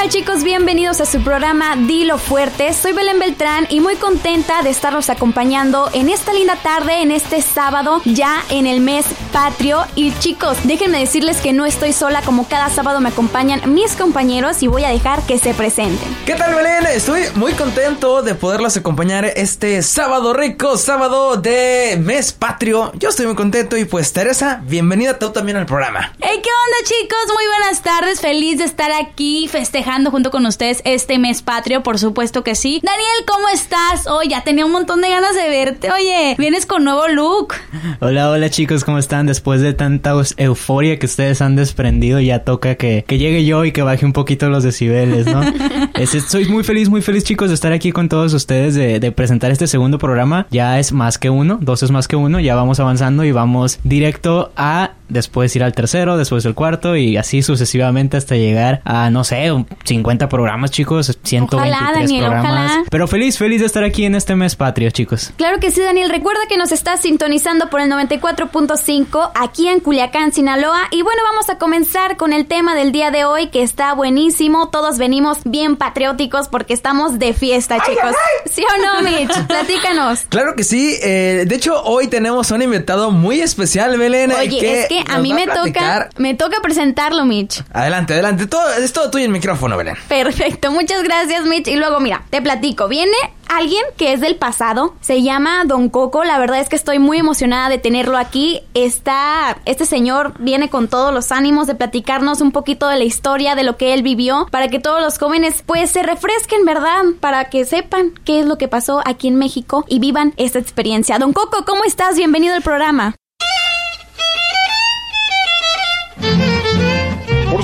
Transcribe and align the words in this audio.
tal 0.00 0.10
chicos? 0.10 0.44
Bienvenidos 0.44 1.00
a 1.00 1.06
su 1.06 1.20
programa 1.24 1.74
Dilo 1.74 2.18
Fuerte. 2.18 2.72
Soy 2.72 2.92
Belén 2.92 3.18
Beltrán 3.18 3.66
y 3.68 3.80
muy 3.80 3.96
contenta 3.96 4.62
de 4.62 4.70
estarlos 4.70 5.10
acompañando 5.10 5.90
en 5.92 6.08
esta 6.08 6.32
linda 6.32 6.54
tarde, 6.54 7.02
en 7.02 7.10
este 7.10 7.42
sábado, 7.42 8.00
ya 8.04 8.44
en 8.50 8.68
el 8.68 8.80
mes 8.80 9.06
patrio. 9.32 9.84
Y 9.96 10.12
chicos, 10.20 10.56
déjenme 10.62 11.00
decirles 11.00 11.38
que 11.38 11.52
no 11.52 11.66
estoy 11.66 11.92
sola, 11.92 12.22
como 12.22 12.46
cada 12.46 12.70
sábado 12.70 13.00
me 13.00 13.08
acompañan 13.08 13.74
mis 13.74 13.96
compañeros 13.96 14.62
y 14.62 14.68
voy 14.68 14.84
a 14.84 14.90
dejar 14.90 15.26
que 15.26 15.36
se 15.36 15.52
presenten. 15.52 16.16
¿Qué 16.24 16.36
tal 16.36 16.54
Belén? 16.54 16.86
Estoy 16.86 17.22
muy 17.34 17.54
contento 17.54 18.22
de 18.22 18.36
poderlos 18.36 18.76
acompañar 18.76 19.24
este 19.24 19.82
sábado 19.82 20.32
rico, 20.32 20.76
sábado 20.76 21.38
de 21.38 21.98
mes 22.00 22.32
patrio. 22.32 22.92
Yo 22.94 23.08
estoy 23.08 23.26
muy 23.26 23.34
contento 23.34 23.76
y 23.76 23.84
pues 23.84 24.12
Teresa, 24.12 24.60
bienvenida 24.62 25.18
tú 25.18 25.30
también 25.30 25.56
al 25.56 25.66
programa. 25.66 26.12
Hey, 26.20 26.40
¿qué 26.40 26.50
onda 26.50 26.84
chicos? 26.84 27.34
Muy 27.34 27.46
buenas 27.48 27.82
tardes, 27.82 28.20
feliz 28.20 28.58
de 28.58 28.64
estar 28.64 28.92
aquí 28.92 29.48
festejando 29.48 29.87
junto 29.88 30.30
con 30.30 30.44
ustedes 30.44 30.82
este 30.84 31.18
mes 31.18 31.40
patrio, 31.40 31.82
por 31.82 31.98
supuesto 31.98 32.44
que 32.44 32.54
sí. 32.54 32.78
Daniel, 32.82 33.24
¿cómo 33.26 33.48
estás? 33.48 34.06
Oh, 34.06 34.20
ya 34.22 34.42
tenía 34.42 34.66
un 34.66 34.72
montón 34.72 35.00
de 35.00 35.08
ganas 35.08 35.34
de 35.34 35.48
verte. 35.48 35.90
Oye, 35.90 36.34
vienes 36.38 36.66
con 36.66 36.84
nuevo 36.84 37.08
look. 37.08 37.54
Hola, 38.00 38.28
hola 38.28 38.50
chicos, 38.50 38.84
¿cómo 38.84 38.98
están? 38.98 39.24
Después 39.24 39.62
de 39.62 39.72
tanta 39.72 40.12
euforia 40.36 40.98
que 40.98 41.06
ustedes 41.06 41.40
han 41.40 41.56
desprendido, 41.56 42.20
ya 42.20 42.40
toca 42.40 42.74
que, 42.74 43.02
que 43.08 43.16
llegue 43.16 43.46
yo 43.46 43.64
y 43.64 43.72
que 43.72 43.80
baje 43.80 44.04
un 44.04 44.12
poquito 44.12 44.50
los 44.50 44.62
decibeles, 44.62 45.24
¿no? 45.24 45.40
soy 46.28 46.44
muy 46.48 46.64
feliz, 46.64 46.90
muy 46.90 47.00
feliz 47.00 47.24
chicos 47.24 47.48
de 47.48 47.54
estar 47.54 47.72
aquí 47.72 47.90
con 47.90 48.10
todos 48.10 48.34
ustedes, 48.34 48.74
de, 48.74 49.00
de 49.00 49.10
presentar 49.10 49.50
este 49.50 49.66
segundo 49.66 49.98
programa. 49.98 50.46
Ya 50.50 50.78
es 50.78 50.92
más 50.92 51.16
que 51.16 51.30
uno, 51.30 51.58
dos 51.62 51.82
es 51.82 51.90
más 51.90 52.08
que 52.08 52.16
uno, 52.16 52.40
ya 52.40 52.54
vamos 52.54 52.78
avanzando 52.78 53.24
y 53.24 53.32
vamos 53.32 53.78
directo 53.84 54.52
a 54.54 54.90
después 55.08 55.54
ir 55.56 55.62
al 55.62 55.72
tercero, 55.72 56.16
después 56.16 56.44
el 56.44 56.54
cuarto 56.54 56.96
y 56.96 57.16
así 57.16 57.42
sucesivamente 57.42 58.16
hasta 58.16 58.36
llegar 58.36 58.80
a, 58.84 59.10
no 59.10 59.24
sé, 59.24 59.50
50 59.84 60.28
programas, 60.28 60.70
chicos, 60.70 61.18
123 61.22 62.12
programas. 62.20 62.72
Pero 62.90 63.06
feliz, 63.08 63.38
feliz 63.38 63.60
de 63.60 63.66
estar 63.66 63.84
aquí 63.84 64.04
en 64.04 64.14
este 64.14 64.34
mes 64.34 64.56
patrio, 64.56 64.90
chicos. 64.90 65.32
Claro 65.36 65.60
que 65.60 65.70
sí, 65.70 65.80
Daniel. 65.80 66.10
Recuerda 66.10 66.40
que 66.48 66.56
nos 66.56 66.72
estás 66.72 67.00
sintonizando 67.00 67.70
por 67.70 67.80
el 67.80 67.90
94.5 67.90 69.30
aquí 69.34 69.68
en 69.68 69.80
Culiacán, 69.80 70.32
Sinaloa. 70.32 70.88
Y 70.90 71.02
bueno, 71.02 71.22
vamos 71.30 71.48
a 71.50 71.58
comenzar 71.58 72.16
con 72.16 72.32
el 72.32 72.46
tema 72.46 72.74
del 72.74 72.92
día 72.92 73.10
de 73.10 73.24
hoy 73.24 73.48
que 73.48 73.62
está 73.62 73.94
buenísimo. 73.94 74.68
Todos 74.68 74.98
venimos 74.98 75.38
bien 75.44 75.76
patrióticos 75.76 76.48
porque 76.48 76.74
estamos 76.74 77.18
de 77.18 77.32
fiesta, 77.32 77.78
chicos. 77.80 78.14
¿Sí 78.50 78.62
o 78.62 78.82
no, 78.82 79.08
Mitch? 79.08 79.46
Platícanos. 79.46 80.20
Claro 80.28 80.54
que 80.56 80.64
sí. 80.64 80.96
Eh, 81.02 81.44
de 81.46 81.54
hecho, 81.54 81.82
hoy 81.84 82.08
tenemos 82.08 82.50
un 82.50 82.62
invitado 82.62 83.10
muy 83.10 83.40
especial, 83.40 83.98
Belén. 83.98 84.32
Oye, 84.32 84.82
es 84.82 84.88
que 84.88 85.04
a 85.08 85.18
mí 85.18 85.32
me 85.32 85.46
toca, 85.46 86.10
me 86.16 86.34
toca 86.34 86.60
presentarlo, 86.62 87.24
Mitch. 87.24 87.62
Adelante, 87.72 88.14
adelante. 88.14 88.46
Todo, 88.46 88.68
es 88.74 88.92
todo 88.92 89.10
tuyo 89.10 89.24
el 89.24 89.30
micrófono, 89.30 89.67
Perfecto, 90.08 90.70
muchas 90.70 91.02
gracias, 91.02 91.44
Mitch. 91.44 91.68
Y 91.68 91.76
luego, 91.76 92.00
mira, 92.00 92.24
te 92.30 92.40
platico. 92.42 92.88
Viene 92.88 93.16
alguien 93.48 93.82
que 93.96 94.12
es 94.12 94.20
del 94.20 94.36
pasado. 94.36 94.94
Se 95.00 95.22
llama 95.22 95.64
Don 95.64 95.88
Coco. 95.88 96.24
La 96.24 96.38
verdad 96.38 96.60
es 96.60 96.68
que 96.68 96.76
estoy 96.76 96.98
muy 96.98 97.18
emocionada 97.18 97.68
de 97.68 97.78
tenerlo 97.78 98.16
aquí. 98.18 98.60
Está, 98.74 99.58
este 99.64 99.84
señor 99.84 100.34
viene 100.38 100.68
con 100.70 100.88
todos 100.88 101.12
los 101.12 101.32
ánimos 101.32 101.66
de 101.66 101.74
platicarnos 101.74 102.40
un 102.40 102.52
poquito 102.52 102.88
de 102.88 102.98
la 102.98 103.04
historia, 103.04 103.54
de 103.54 103.64
lo 103.64 103.76
que 103.76 103.94
él 103.94 104.02
vivió, 104.02 104.46
para 104.50 104.68
que 104.68 104.78
todos 104.78 105.02
los 105.02 105.18
jóvenes 105.18 105.62
pues 105.66 105.90
se 105.90 106.02
refresquen, 106.02 106.64
¿verdad? 106.64 107.04
Para 107.20 107.50
que 107.50 107.64
sepan 107.64 108.12
qué 108.24 108.40
es 108.40 108.46
lo 108.46 108.58
que 108.58 108.68
pasó 108.68 109.02
aquí 109.04 109.28
en 109.28 109.36
México 109.36 109.84
y 109.88 109.98
vivan 109.98 110.34
esta 110.36 110.58
experiencia. 110.58 111.18
Don 111.18 111.32
Coco, 111.32 111.64
¿cómo 111.64 111.84
estás? 111.84 112.16
Bienvenido 112.16 112.54
al 112.54 112.62
programa. 112.62 113.14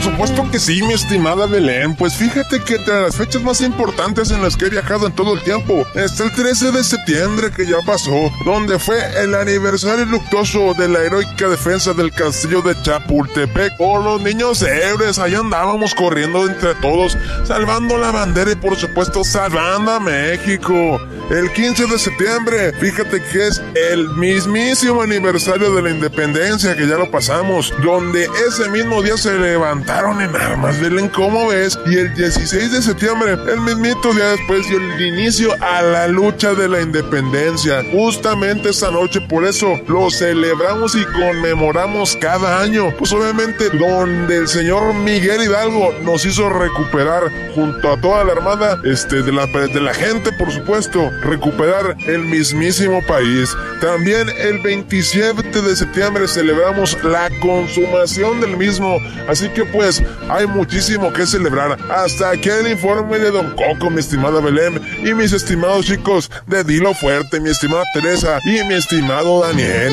Supuesto 0.05 0.47
que 0.51 0.59
sí, 0.59 0.83
mi 0.83 0.93
estimada 0.93 1.47
Belén. 1.47 1.97
Pues 1.97 2.15
fíjate 2.15 2.61
que 2.61 2.75
entre 2.75 3.01
las 3.01 3.17
fechas 3.17 3.43
más 3.43 3.63
importantes 3.63 4.31
en 4.31 4.43
las 4.43 4.55
que 4.55 4.67
he 4.67 4.71
viajado 4.71 5.07
en 5.07 5.15
todo 5.15 5.33
el 5.33 5.43
tiempo 5.43 5.87
está 5.95 6.25
el 6.25 6.33
13 6.33 6.73
de 6.73 6.85
septiembre 6.85 7.51
que 7.51 7.67
ya 7.67 7.79
pasó, 7.87 8.31
donde 8.45 8.79
fue 8.79 8.99
el 9.23 9.35
aniversario 9.35 10.05
luctuoso 10.05 10.75
de 10.75 10.89
la 10.89 11.01
heroica 11.01 11.49
defensa 11.49 11.95
del 11.95 12.13
castillo 12.13 12.61
de 12.61 12.81
Chapultepec. 12.83 13.79
Por 13.79 14.05
los 14.05 14.21
niños 14.21 14.61
héroes, 14.61 15.19
ahí 15.19 15.35
andábamos 15.35 15.95
corriendo 15.95 16.47
entre 16.47 16.75
todos, 16.75 17.17
salvando 17.45 17.97
la 17.97 18.11
bandera 18.11 18.53
y 18.53 18.57
por 18.57 18.77
supuesto 18.77 19.25
salvando 19.25 19.93
a 19.93 20.01
México. 20.01 21.01
El 21.31 21.51
15 21.51 21.87
de 21.87 21.99
septiembre, 21.99 22.73
fíjate 22.75 23.23
que 23.23 23.47
es 23.47 23.63
el 23.91 24.11
mismísimo 24.11 25.01
aniversario 25.01 25.75
de 25.75 25.81
la 25.81 25.91
independencia 25.91 26.77
que 26.77 26.87
ya 26.87 26.99
lo 26.99 27.11
pasamos, 27.11 27.73
donde 27.83 28.29
ese 28.47 28.69
mismo 28.69 29.03
día 29.03 29.17
se 29.17 29.33
levantaron 29.39 30.21
en 30.21 30.37
armas, 30.37 30.79
Belén, 30.81 31.09
¿cómo 31.09 31.49
ves? 31.49 31.79
Y 31.87 31.97
el 31.97 32.15
16 32.15 32.73
de 32.73 32.83
septiembre, 32.83 33.39
el 33.51 33.61
mismito 33.63 34.13
día 34.13 34.33
después 34.33 34.69
dio 34.69 34.77
el 34.77 35.01
inicio 35.01 35.55
a 35.63 35.81
la 35.81 36.09
lucha 36.09 36.53
de 36.53 36.69
la 36.69 36.83
independencia. 36.83 37.83
Justamente 37.91 38.69
esa 38.69 38.91
noche, 38.91 39.23
por 39.23 39.47
eso 39.47 39.81
lo 39.89 40.11
celebramos 40.11 40.95
y 40.95 41.05
conmemoramos 41.07 42.17
cada 42.21 42.61
año. 42.61 42.95
Pues 42.99 43.13
obviamente, 43.13 43.71
donde 43.71 44.37
el 44.37 44.49
señor 44.49 44.93
Miguel 44.93 45.43
Hidalgo 45.43 45.95
nos 46.03 46.27
hizo 46.27 46.51
recuperar, 46.51 47.23
junto 47.55 47.93
a 47.93 48.01
toda 48.01 48.25
la 48.25 48.33
armada, 48.33 48.79
este, 48.85 49.23
de 49.23 49.33
la, 49.33 49.47
de 49.47 49.81
la 49.81 49.95
gente, 49.95 50.31
por 50.33 50.53
supuesto, 50.53 51.14
recuperar 51.23 51.97
el 52.07 52.21
mismísimo 52.21 53.01
país. 53.07 53.57
También 53.81 54.29
el 54.39 54.59
27 54.61 55.63
de 55.63 55.77
septiembre 55.77 56.29
celebramos 56.29 56.97
la 57.05 57.31
consumación 57.41 58.41
del 58.41 58.57
mismo. 58.57 58.99
Así 59.29 59.49
que 59.49 59.65
pues 59.65 60.03
hay 60.29 60.47
muchísimo 60.47 61.13
que 61.13 61.27
celebrar. 61.27 61.79
Hasta 61.91 62.31
aquí 62.31 62.49
el 62.49 62.69
informe 62.69 63.19
de 63.19 63.31
Don 63.31 63.55
Coco, 63.57 63.91
mi 63.91 64.01
estimada 64.01 64.41
Belén, 64.41 64.81
y 65.05 65.15
mis 65.15 65.33
estimados 65.33 65.87
chicos 65.87 66.31
de 66.47 66.65
Dilo 66.65 66.95
Fuerte, 66.95 67.41
mi 67.41 67.51
estimada 67.51 67.85
Teresa 67.93 68.41
y 68.45 68.63
mi 68.65 68.75
estimado 68.75 69.41
Daniel. 69.41 69.93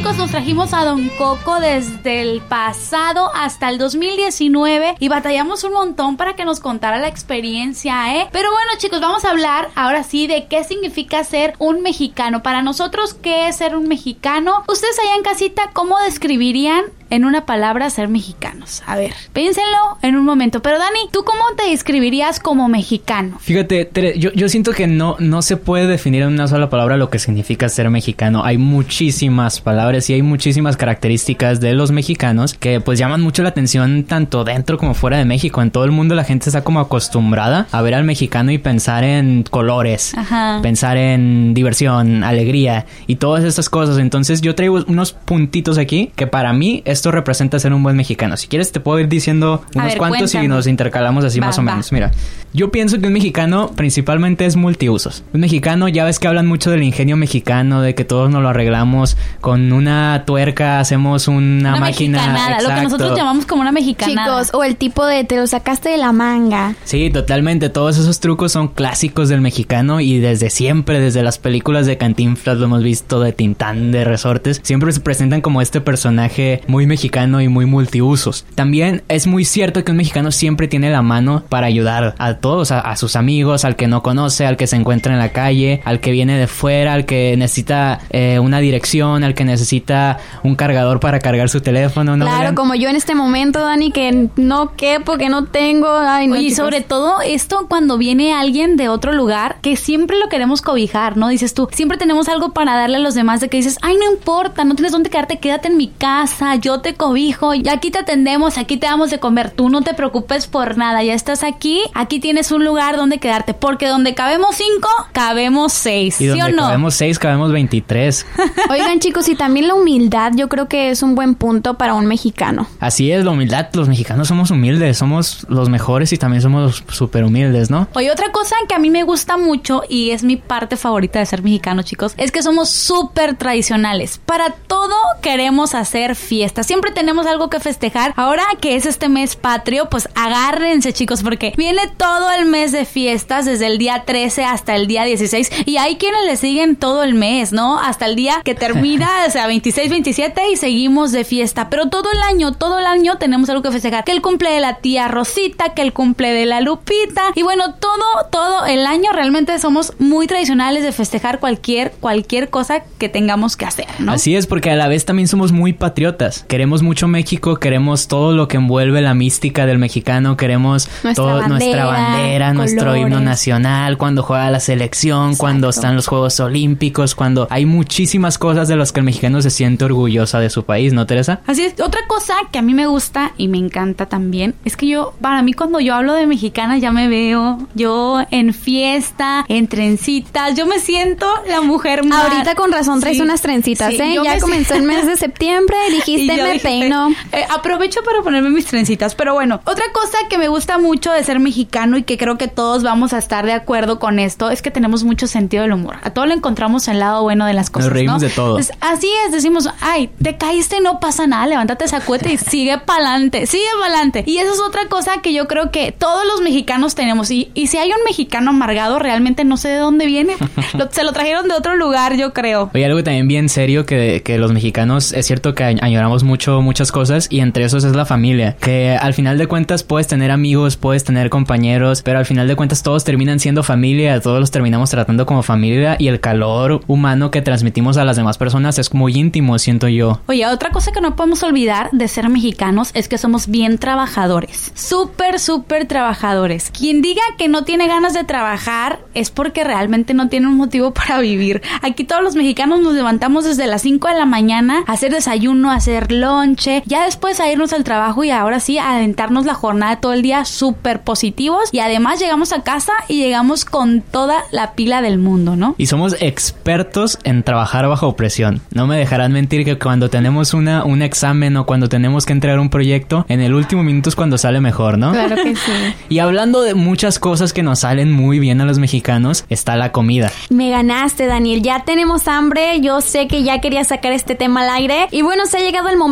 Chicos, 0.00 0.16
nos 0.16 0.30
trajimos 0.30 0.72
a 0.72 0.86
Don 0.86 1.10
Coco 1.10 1.60
desde 1.60 2.22
el 2.22 2.40
pasado 2.40 3.30
hasta 3.34 3.68
el 3.68 3.76
2019 3.76 4.94
y 4.98 5.08
batallamos 5.10 5.62
un 5.62 5.74
montón 5.74 6.16
para 6.16 6.34
que 6.36 6.46
nos 6.46 6.58
contara 6.58 6.98
la 6.98 7.08
experiencia, 7.08 8.16
¿eh? 8.16 8.26
Pero 8.32 8.50
bueno, 8.50 8.70
chicos, 8.78 9.02
vamos 9.02 9.26
a 9.26 9.30
hablar 9.30 9.68
ahora 9.74 10.02
sí 10.02 10.26
de 10.26 10.46
qué 10.46 10.64
significa 10.64 11.22
ser 11.22 11.52
un 11.58 11.82
mexicano. 11.82 12.42
Para 12.42 12.62
nosotros, 12.62 13.12
¿qué 13.12 13.48
es 13.48 13.56
ser 13.56 13.76
un 13.76 13.88
mexicano? 13.88 14.64
Ustedes 14.68 14.98
allá 15.00 15.16
en 15.16 15.22
casita, 15.22 15.68
¿cómo 15.74 15.98
describirían 15.98 16.84
en 17.10 17.24
una 17.24 17.44
palabra 17.46 17.90
ser 17.90 18.08
mexicanos? 18.08 18.82
A 18.86 18.96
ver, 18.96 19.12
piénsenlo 19.32 19.98
en 20.02 20.16
un 20.16 20.24
momento. 20.24 20.62
Pero 20.62 20.78
Dani, 20.78 21.00
¿tú 21.12 21.24
cómo 21.24 21.42
te 21.56 21.68
describirías 21.70 22.40
como 22.40 22.68
mexicano? 22.68 23.38
Fíjate, 23.40 23.90
yo, 24.16 24.32
yo 24.32 24.48
siento 24.48 24.72
que 24.72 24.86
no, 24.86 25.16
no 25.18 25.42
se 25.42 25.56
puede 25.56 25.86
definir 25.86 26.22
en 26.22 26.28
una 26.28 26.48
sola 26.48 26.70
palabra 26.70 26.96
lo 26.96 27.10
que 27.10 27.18
significa 27.18 27.68
ser 27.68 27.90
mexicano. 27.90 28.44
Hay 28.44 28.58
muchísimas 28.58 29.60
palabras 29.60 30.08
y 30.10 30.14
hay 30.14 30.22
muchísimas 30.22 30.76
características 30.76 31.60
de 31.60 31.74
los 31.74 31.90
mexicanos 31.90 32.54
que 32.54 32.80
pues 32.80 32.98
llaman 32.98 33.20
mucho 33.20 33.42
la 33.42 33.50
atención 33.50 34.04
tanto 34.04 34.44
dentro 34.44 34.78
como 34.78 34.94
fuera 34.94 35.18
de 35.18 35.24
México. 35.24 35.62
En 35.62 35.70
todo 35.70 35.84
el 35.84 35.90
mundo 35.90 36.14
la 36.14 36.24
gente 36.24 36.48
está 36.48 36.62
como 36.62 36.80
acostumbrada 36.80 37.66
a 37.72 37.82
ver 37.82 37.94
al 37.94 38.04
mexicano 38.04 38.50
y 38.52 38.58
pensar 38.58 39.04
en 39.04 39.44
colores, 39.50 40.14
pensar 40.62 40.96
en 40.96 41.54
diversión, 41.54 42.24
alegría 42.24 42.86
y 43.06 43.16
todas 43.16 43.44
estas 43.44 43.68
cosas. 43.68 43.98
Entonces 43.98 44.40
yo 44.40 44.54
traigo 44.54 44.84
unos 44.86 45.12
puntitos 45.12 45.78
aquí 45.78 46.12
que 46.16 46.26
para 46.26 46.52
mí 46.52 46.82
es 46.84 46.99
esto 47.00 47.10
representa 47.10 47.58
ser 47.58 47.72
un 47.72 47.82
buen 47.82 47.96
mexicano. 47.96 48.36
Si 48.36 48.46
quieres, 48.46 48.72
te 48.72 48.80
puedo 48.80 49.00
ir 49.00 49.08
diciendo 49.08 49.64
unos 49.74 49.96
cuantos 49.96 50.34
y 50.34 50.46
nos 50.46 50.66
intercalamos 50.66 51.24
así 51.24 51.40
más 51.40 51.58
o 51.58 51.62
menos. 51.62 51.92
Mira, 51.92 52.10
yo 52.52 52.70
pienso 52.70 53.00
que 53.00 53.06
un 53.06 53.14
mexicano 53.14 53.70
principalmente 53.74 54.44
es 54.44 54.56
multiusos. 54.56 55.24
Un 55.32 55.40
mexicano, 55.40 55.88
ya 55.88 56.04
ves 56.04 56.18
que 56.18 56.28
hablan 56.28 56.46
mucho 56.46 56.70
del 56.70 56.82
ingenio 56.82 57.16
mexicano, 57.16 57.80
de 57.80 57.94
que 57.94 58.04
todos 58.04 58.28
nos 58.28 58.42
lo 58.42 58.50
arreglamos 58.50 59.16
con 59.40 59.72
una 59.72 60.24
tuerca, 60.26 60.78
hacemos 60.78 61.26
una, 61.26 61.76
máquina. 61.76 62.60
lo 62.60 62.68
que 62.68 62.82
nosotros 62.82 63.16
llamamos 63.16 63.46
como 63.46 63.62
una 63.62 63.72
mexicana. 63.72 64.26
Chicos, 64.26 64.50
o 64.52 64.62
el 64.62 64.76
tipo 64.76 65.06
de 65.06 65.24
te 65.24 65.36
lo 65.36 65.46
sacaste 65.46 65.88
de 65.88 65.96
la 65.96 66.12
manga. 66.12 66.74
Sí, 66.84 67.08
totalmente. 67.08 67.70
Todos 67.70 67.96
esos 67.96 68.20
trucos 68.20 68.52
son 68.52 68.68
clásicos 68.68 69.30
del 69.30 69.40
mexicano 69.40 70.00
y 70.00 70.18
desde 70.18 70.50
siempre, 70.50 71.00
desde 71.00 71.22
las 71.22 71.38
películas 71.38 71.86
de 71.86 71.96
Cantinflas 71.96 72.58
lo 72.58 72.66
hemos 72.66 72.82
visto, 72.82 73.20
de 73.20 73.32
Tintán, 73.32 73.90
de 73.90 74.04
Resortes, 74.04 74.60
siempre 74.62 74.92
se 74.92 75.00
presentan 75.00 75.40
como 75.40 75.62
este 75.62 75.80
personaje 75.80 76.60
muy 76.66 76.89
mexicano 76.90 77.40
y 77.40 77.48
muy 77.48 77.64
multiusos. 77.64 78.44
También 78.54 79.02
es 79.08 79.26
muy 79.26 79.46
cierto 79.46 79.82
que 79.84 79.92
un 79.92 79.96
mexicano 79.96 80.30
siempre 80.30 80.68
tiene 80.68 80.90
la 80.90 81.00
mano 81.00 81.44
para 81.48 81.66
ayudar 81.66 82.14
a 82.18 82.34
todos, 82.34 82.70
a, 82.70 82.80
a 82.80 82.96
sus 82.96 83.16
amigos, 83.16 83.64
al 83.64 83.76
que 83.76 83.86
no 83.86 84.02
conoce, 84.02 84.46
al 84.46 84.58
que 84.58 84.66
se 84.66 84.76
encuentra 84.76 85.12
en 85.12 85.18
la 85.18 85.30
calle, 85.30 85.80
al 85.84 86.00
que 86.00 86.10
viene 86.10 86.36
de 86.36 86.46
fuera, 86.46 86.92
al 86.92 87.06
que 87.06 87.34
necesita 87.38 88.00
eh, 88.10 88.38
una 88.38 88.58
dirección, 88.58 89.24
al 89.24 89.34
que 89.34 89.44
necesita 89.44 90.18
un 90.42 90.56
cargador 90.56 91.00
para 91.00 91.20
cargar 91.20 91.48
su 91.48 91.60
teléfono. 91.60 92.16
¿no, 92.16 92.26
Claro, 92.26 92.54
como 92.54 92.74
yo 92.74 92.88
en 92.88 92.96
este 92.96 93.14
momento, 93.14 93.60
Dani, 93.60 93.92
que 93.92 94.28
no 94.36 94.76
quepo, 94.76 95.16
que 95.16 95.28
no 95.28 95.44
tengo. 95.46 95.88
Ay, 95.88 96.26
no, 96.26 96.34
Oye, 96.34 96.48
y 96.48 96.54
sobre 96.54 96.80
todo 96.80 97.20
esto 97.22 97.66
cuando 97.68 97.98
viene 97.98 98.34
alguien 98.34 98.76
de 98.76 98.88
otro 98.88 99.12
lugar 99.12 99.56
que 99.62 99.76
siempre 99.76 100.18
lo 100.18 100.28
queremos 100.28 100.62
cobijar, 100.62 101.16
¿no? 101.16 101.28
Dices 101.28 101.54
tú, 101.54 101.68
siempre 101.72 101.98
tenemos 101.98 102.28
algo 102.28 102.52
para 102.52 102.76
darle 102.76 102.96
a 102.96 103.00
los 103.00 103.14
demás 103.14 103.40
de 103.40 103.48
que 103.48 103.56
dices, 103.58 103.78
ay, 103.82 103.96
no 103.96 104.10
importa, 104.10 104.64
no 104.64 104.74
tienes 104.74 104.92
dónde 104.92 105.10
quedarte, 105.10 105.38
quédate 105.38 105.68
en 105.68 105.76
mi 105.76 105.88
casa, 105.88 106.56
yo 106.56 106.79
te 106.80 106.94
cobijo, 106.94 107.54
y 107.54 107.68
aquí 107.68 107.90
te 107.90 107.98
atendemos, 108.00 108.58
aquí 108.58 108.76
te 108.76 108.86
damos 108.86 109.10
de 109.10 109.18
comer, 109.18 109.50
tú 109.50 109.68
no 109.68 109.82
te 109.82 109.94
preocupes 109.94 110.46
por 110.46 110.76
nada, 110.76 111.02
ya 111.02 111.14
estás 111.14 111.42
aquí, 111.42 111.82
aquí 111.94 112.20
tienes 112.20 112.52
un 112.52 112.64
lugar 112.64 112.96
donde 112.96 113.18
quedarte, 113.18 113.54
porque 113.54 113.86
donde 113.86 114.14
cabemos 114.14 114.56
cinco, 114.56 114.88
cabemos 115.12 115.72
seis, 115.72 116.20
Y 116.20 116.24
¿sí 116.24 116.26
donde 116.28 116.44
o 116.44 116.48
no? 116.56 116.62
cabemos 116.62 116.94
seis, 116.94 117.18
cabemos 117.18 117.52
23. 117.52 118.26
Oigan, 118.70 118.98
chicos, 119.00 119.28
y 119.28 119.34
también 119.34 119.68
la 119.68 119.74
humildad, 119.74 120.32
yo 120.34 120.48
creo 120.48 120.68
que 120.68 120.90
es 120.90 121.02
un 121.02 121.14
buen 121.14 121.34
punto 121.34 121.74
para 121.74 121.94
un 121.94 122.06
mexicano. 122.06 122.66
Así 122.80 123.10
es, 123.12 123.24
la 123.24 123.30
humildad. 123.30 123.68
Los 123.74 123.88
mexicanos 123.88 124.28
somos 124.28 124.50
humildes, 124.50 124.98
somos 124.98 125.46
los 125.48 125.68
mejores 125.68 126.12
y 126.12 126.18
también 126.18 126.42
somos 126.42 126.84
súper 126.88 127.24
humildes, 127.24 127.70
¿no? 127.70 127.88
Oye, 127.94 128.10
otra 128.10 128.32
cosa 128.32 128.56
que 128.68 128.74
a 128.74 128.78
mí 128.78 128.90
me 128.90 129.02
gusta 129.04 129.36
mucho 129.36 129.82
y 129.88 130.10
es 130.10 130.22
mi 130.22 130.36
parte 130.36 130.76
favorita 130.76 131.18
de 131.18 131.26
ser 131.26 131.42
mexicano, 131.42 131.82
chicos, 131.82 132.14
es 132.16 132.32
que 132.32 132.42
somos 132.42 132.70
súper 132.70 133.36
tradicionales. 133.36 134.18
Para 134.24 134.50
todo 134.50 134.94
queremos 135.22 135.74
hacer 135.74 136.16
fiesta. 136.16 136.62
Siempre 136.70 136.92
tenemos 136.92 137.26
algo 137.26 137.50
que 137.50 137.58
festejar. 137.58 138.12
Ahora 138.14 138.44
que 138.60 138.76
es 138.76 138.86
este 138.86 139.08
mes 139.08 139.34
patrio, 139.34 139.88
pues 139.90 140.08
agárrense, 140.14 140.92
chicos, 140.92 141.20
porque 141.24 141.52
viene 141.56 141.90
todo 141.96 142.30
el 142.30 142.46
mes 142.46 142.70
de 142.70 142.84
fiestas, 142.84 143.44
desde 143.44 143.66
el 143.66 143.76
día 143.76 144.04
13 144.06 144.44
hasta 144.44 144.76
el 144.76 144.86
día 144.86 145.02
16. 145.02 145.50
Y 145.66 145.78
hay 145.78 145.96
quienes 145.96 146.24
le 146.26 146.36
siguen 146.36 146.76
todo 146.76 147.02
el 147.02 147.14
mes, 147.14 147.50
¿no? 147.50 147.80
Hasta 147.80 148.06
el 148.06 148.14
día 148.14 148.42
que 148.44 148.54
termina, 148.54 149.08
o 149.26 149.30
sea, 149.32 149.48
26, 149.48 149.90
27 149.90 150.42
y 150.52 150.56
seguimos 150.56 151.10
de 151.10 151.24
fiesta. 151.24 151.68
Pero 151.70 151.88
todo 151.88 152.08
el 152.12 152.20
año, 152.20 152.52
todo 152.52 152.78
el 152.78 152.86
año 152.86 153.18
tenemos 153.18 153.50
algo 153.50 153.62
que 153.62 153.72
festejar. 153.72 154.04
Que 154.04 154.12
el 154.12 154.22
cumple 154.22 154.50
de 154.50 154.60
la 154.60 154.76
tía 154.76 155.08
Rosita, 155.08 155.74
que 155.74 155.82
el 155.82 155.92
cumple 155.92 156.32
de 156.32 156.46
la 156.46 156.60
Lupita. 156.60 157.32
Y 157.34 157.42
bueno, 157.42 157.74
todo, 157.74 158.28
todo 158.30 158.66
el 158.66 158.86
año 158.86 159.10
realmente 159.12 159.58
somos 159.58 159.94
muy 159.98 160.28
tradicionales 160.28 160.84
de 160.84 160.92
festejar 160.92 161.40
cualquier, 161.40 161.90
cualquier 161.98 162.48
cosa 162.48 162.84
que 163.00 163.08
tengamos 163.08 163.56
que 163.56 163.64
hacer, 163.64 163.88
¿no? 163.98 164.12
Así 164.12 164.36
es, 164.36 164.46
porque 164.46 164.70
a 164.70 164.76
la 164.76 164.86
vez 164.86 165.04
también 165.04 165.26
somos 165.26 165.50
muy 165.50 165.72
patriotas. 165.72 166.44
Queremos 166.60 166.82
mucho 166.82 167.08
México, 167.08 167.56
queremos 167.56 168.06
todo 168.06 168.32
lo 168.34 168.46
que 168.46 168.58
envuelve 168.58 169.00
la 169.00 169.14
mística 169.14 169.64
del 169.64 169.78
mexicano, 169.78 170.36
queremos 170.36 170.90
Nuestra 171.02 171.24
todo- 171.24 171.48
nuestra 171.48 171.86
bandera, 171.86 172.12
bandera, 172.18 172.52
nuestro 172.52 172.96
himno 172.96 173.18
nacional, 173.18 173.96
cuando 173.96 174.22
juega 174.22 174.50
la 174.50 174.60
selección, 174.60 175.36
cuando 175.36 175.70
están 175.70 175.96
los 175.96 176.06
Juegos 176.06 176.38
Olímpicos, 176.38 177.14
cuando 177.14 177.46
hay 177.48 177.64
muchísimas 177.64 178.36
cosas 178.36 178.68
de 178.68 178.76
las 178.76 178.92
que 178.92 179.00
el 179.00 179.04
mexicano 179.06 179.40
se 179.40 179.48
siente 179.48 179.86
orgullosa 179.86 180.38
de 180.38 180.50
su 180.50 180.64
país, 180.64 180.92
¿no, 180.92 181.06
Teresa? 181.06 181.40
Así 181.46 181.62
es. 181.62 181.80
Otra 181.80 182.02
cosa 182.06 182.34
que 182.52 182.58
a 182.58 182.62
mí 182.62 182.74
me 182.74 182.86
gusta 182.86 183.32
y 183.38 183.48
me 183.48 183.56
encanta 183.56 184.04
también 184.04 184.54
es 184.66 184.76
que 184.76 184.86
yo, 184.86 185.14
para 185.22 185.40
mí 185.40 185.54
cuando 185.54 185.80
yo 185.80 185.94
hablo 185.94 186.12
de 186.12 186.26
mexicana 186.26 186.76
ya 186.76 186.92
me 186.92 187.08
veo 187.08 187.56
yo 187.74 188.18
en 188.30 188.52
fiesta, 188.52 189.46
en 189.48 189.66
trencitas, 189.66 190.56
yo 190.58 190.66
me 190.66 190.78
siento 190.78 191.26
la 191.48 191.62
mujer 191.62 192.04
más... 192.04 192.30
Ahorita 192.30 192.54
con 192.54 192.70
razón 192.70 193.00
traes 193.00 193.16
Sí, 193.16 193.22
unas 193.22 193.40
trencitas, 193.40 193.94
sí, 193.94 194.02
¿eh? 194.02 194.12
yo 194.16 194.24
Ya 194.24 194.34
me 194.34 194.40
comenzó 194.40 194.74
el 194.74 194.82
mes 194.82 195.06
de 195.06 195.16
septiembre 195.16 195.74
dijiste 195.90 196.36
yo 196.40 196.46
me 196.46 196.52
dije, 196.54 196.68
peino. 196.68 197.08
eh, 197.32 197.44
aprovecho 197.50 198.00
para 198.04 198.22
ponerme 198.22 198.50
mis 198.50 198.66
trencitas. 198.66 199.14
Pero 199.14 199.34
bueno, 199.34 199.60
otra 199.64 199.84
cosa 199.92 200.18
que 200.28 200.38
me 200.38 200.48
gusta 200.48 200.78
mucho 200.78 201.12
de 201.12 201.22
ser 201.24 201.40
mexicano 201.40 201.96
y 201.96 202.02
que 202.02 202.18
creo 202.18 202.36
que 202.38 202.48
todos 202.48 202.82
vamos 202.82 203.12
a 203.12 203.18
estar 203.18 203.46
de 203.46 203.52
acuerdo 203.52 203.98
con 203.98 204.18
esto 204.18 204.50
es 204.50 204.62
que 204.62 204.70
tenemos 204.70 205.04
mucho 205.04 205.26
sentido 205.26 205.62
del 205.62 205.72
humor. 205.72 205.96
A 206.02 206.10
todo 206.10 206.26
le 206.26 206.34
encontramos 206.34 206.88
el 206.88 206.98
lado 206.98 207.22
bueno 207.22 207.46
de 207.46 207.54
las 207.54 207.70
cosas. 207.70 207.90
reímos 207.92 208.22
¿no? 208.22 208.28
de 208.28 208.34
todo. 208.34 208.54
Pues, 208.54 208.72
así 208.80 209.08
es, 209.26 209.32
decimos, 209.32 209.68
ay, 209.80 210.10
te 210.22 210.36
caíste, 210.36 210.80
no 210.80 211.00
pasa 211.00 211.26
nada, 211.26 211.46
levántate 211.46 211.84
esa 211.84 212.00
cueta 212.00 212.30
y 212.30 212.38
sigue 212.38 212.78
pa'lante, 212.78 213.46
sigue 213.46 213.64
pa'lante. 213.80 214.24
Y 214.26 214.38
eso 214.38 214.52
es 214.52 214.60
otra 214.60 214.86
cosa 214.88 215.20
que 215.22 215.32
yo 215.32 215.46
creo 215.48 215.70
que 215.70 215.92
todos 215.92 216.24
los 216.26 216.40
mexicanos 216.42 216.94
tenemos. 216.94 217.30
Y, 217.30 217.50
y 217.54 217.66
si 217.68 217.76
hay 217.78 217.90
un 217.90 218.02
mexicano 218.04 218.50
amargado, 218.50 218.98
realmente 218.98 219.44
no 219.44 219.56
sé 219.56 219.68
de 219.68 219.76
dónde 219.78 220.06
viene. 220.06 220.34
Lo- 220.74 220.90
se 220.90 221.04
lo 221.04 221.12
trajeron 221.12 221.48
de 221.48 221.54
otro 221.54 221.76
lugar, 221.76 222.16
yo 222.16 222.32
creo. 222.32 222.70
Oye, 222.74 222.84
algo 222.84 223.02
también 223.04 223.28
bien 223.28 223.48
serio 223.48 223.86
que, 223.86 224.22
que 224.24 224.38
los 224.38 224.52
mexicanos, 224.52 225.12
es 225.12 225.26
cierto 225.26 225.54
que 225.54 225.64
añ- 225.64 225.78
añoramos 225.82 226.22
mucho 226.24 226.29
muchas 226.62 226.92
cosas 226.92 227.26
y 227.30 227.40
entre 227.40 227.64
esos 227.64 227.84
es 227.84 227.94
la 227.94 228.04
familia. 228.04 228.56
Que 228.60 228.96
al 228.96 229.14
final 229.14 229.38
de 229.38 229.46
cuentas 229.46 229.82
puedes 229.82 230.06
tener 230.06 230.30
amigos, 230.30 230.76
puedes 230.76 231.04
tener 231.04 231.30
compañeros, 231.30 232.02
pero 232.02 232.18
al 232.18 232.26
final 232.26 232.48
de 232.48 232.56
cuentas 232.56 232.82
todos 232.82 233.04
terminan 233.04 233.40
siendo 233.40 233.62
familia, 233.62 234.20
todos 234.20 234.40
los 234.40 234.50
terminamos 234.50 234.90
tratando 234.90 235.26
como 235.26 235.42
familia 235.42 235.96
y 235.98 236.08
el 236.08 236.20
calor 236.20 236.82
humano 236.86 237.30
que 237.30 237.42
transmitimos 237.42 237.96
a 237.96 238.04
las 238.04 238.16
demás 238.16 238.38
personas 238.38 238.78
es 238.78 238.94
muy 238.94 239.16
íntimo, 239.16 239.58
siento 239.58 239.88
yo. 239.88 240.20
Oye, 240.26 240.46
otra 240.46 240.70
cosa 240.70 240.92
que 240.92 241.00
no 241.00 241.16
podemos 241.16 241.42
olvidar 241.42 241.90
de 241.92 242.08
ser 242.08 242.28
mexicanos 242.28 242.90
es 242.94 243.08
que 243.08 243.18
somos 243.18 243.48
bien 243.48 243.78
trabajadores. 243.78 244.72
Súper, 244.74 245.38
súper 245.38 245.86
trabajadores. 245.86 246.70
Quien 246.70 247.02
diga 247.02 247.22
que 247.38 247.48
no 247.48 247.64
tiene 247.64 247.86
ganas 247.88 248.14
de 248.14 248.24
trabajar 248.24 249.00
es 249.14 249.30
porque 249.30 249.64
realmente 249.64 250.14
no 250.14 250.28
tiene 250.28 250.46
un 250.46 250.56
motivo 250.56 250.92
para 250.94 251.20
vivir. 251.20 251.62
Aquí 251.82 252.04
todos 252.04 252.22
los 252.22 252.36
mexicanos 252.36 252.80
nos 252.80 252.94
levantamos 252.94 253.44
desde 253.44 253.66
las 253.66 253.82
5 253.82 254.08
de 254.08 254.14
la 254.14 254.26
mañana 254.26 254.84
a 254.86 254.92
hacer 254.92 255.12
desayuno, 255.12 255.70
a 255.70 255.74
hacer 255.74 256.12
lonche, 256.20 256.82
ya 256.86 257.04
después 257.04 257.40
a 257.40 257.50
irnos 257.50 257.72
al 257.72 257.84
trabajo 257.84 258.24
y 258.24 258.30
ahora 258.30 258.60
sí 258.60 258.78
a 258.78 258.96
aventarnos 258.96 259.46
la 259.46 259.54
jornada 259.54 259.96
todo 259.96 260.12
el 260.12 260.22
día 260.22 260.44
súper 260.44 261.02
positivos 261.02 261.68
y 261.72 261.80
además 261.80 262.20
llegamos 262.20 262.52
a 262.52 262.62
casa 262.62 262.92
y 263.08 263.22
llegamos 263.22 263.64
con 263.64 264.00
toda 264.00 264.44
la 264.50 264.74
pila 264.74 265.02
del 265.02 265.18
mundo, 265.18 265.56
¿no? 265.56 265.74
Y 265.78 265.86
somos 265.86 266.16
expertos 266.20 267.18
en 267.24 267.42
trabajar 267.42 267.88
bajo 267.88 268.14
presión. 268.16 268.60
No 268.72 268.86
me 268.86 268.96
dejarán 268.96 269.32
mentir 269.32 269.64
que 269.64 269.78
cuando 269.78 270.10
tenemos 270.10 270.54
una, 270.54 270.84
un 270.84 271.02
examen 271.02 271.56
o 271.56 271.66
cuando 271.66 271.88
tenemos 271.88 272.26
que 272.26 272.32
entregar 272.32 272.58
un 272.58 272.70
proyecto, 272.70 273.24
en 273.28 273.40
el 273.40 273.54
último 273.54 273.82
minuto 273.82 274.08
es 274.08 274.16
cuando 274.16 274.38
sale 274.38 274.60
mejor, 274.60 274.98
¿no? 274.98 275.12
Claro 275.12 275.36
que 275.36 275.56
sí. 275.56 275.72
Y 276.08 276.18
hablando 276.18 276.62
de 276.62 276.74
muchas 276.74 277.18
cosas 277.18 277.52
que 277.52 277.62
nos 277.62 277.80
salen 277.80 278.10
muy 278.10 278.38
bien 278.38 278.60
a 278.60 278.64
los 278.64 278.78
mexicanos, 278.78 279.44
está 279.48 279.76
la 279.76 279.92
comida. 279.92 280.30
Me 280.50 280.70
ganaste, 280.70 281.26
Daniel. 281.26 281.62
Ya 281.62 281.84
tenemos 281.84 282.28
hambre. 282.28 282.80
Yo 282.80 283.00
sé 283.00 283.28
que 283.28 283.42
ya 283.42 283.60
quería 283.60 283.84
sacar 283.84 284.12
este 284.12 284.34
tema 284.34 284.62
al 284.62 284.70
aire. 284.70 285.08
Y 285.10 285.22
bueno, 285.22 285.46
se 285.46 285.58
ha 285.58 285.60
llegado 285.60 285.88
el 285.88 285.96
momento. 285.96 286.09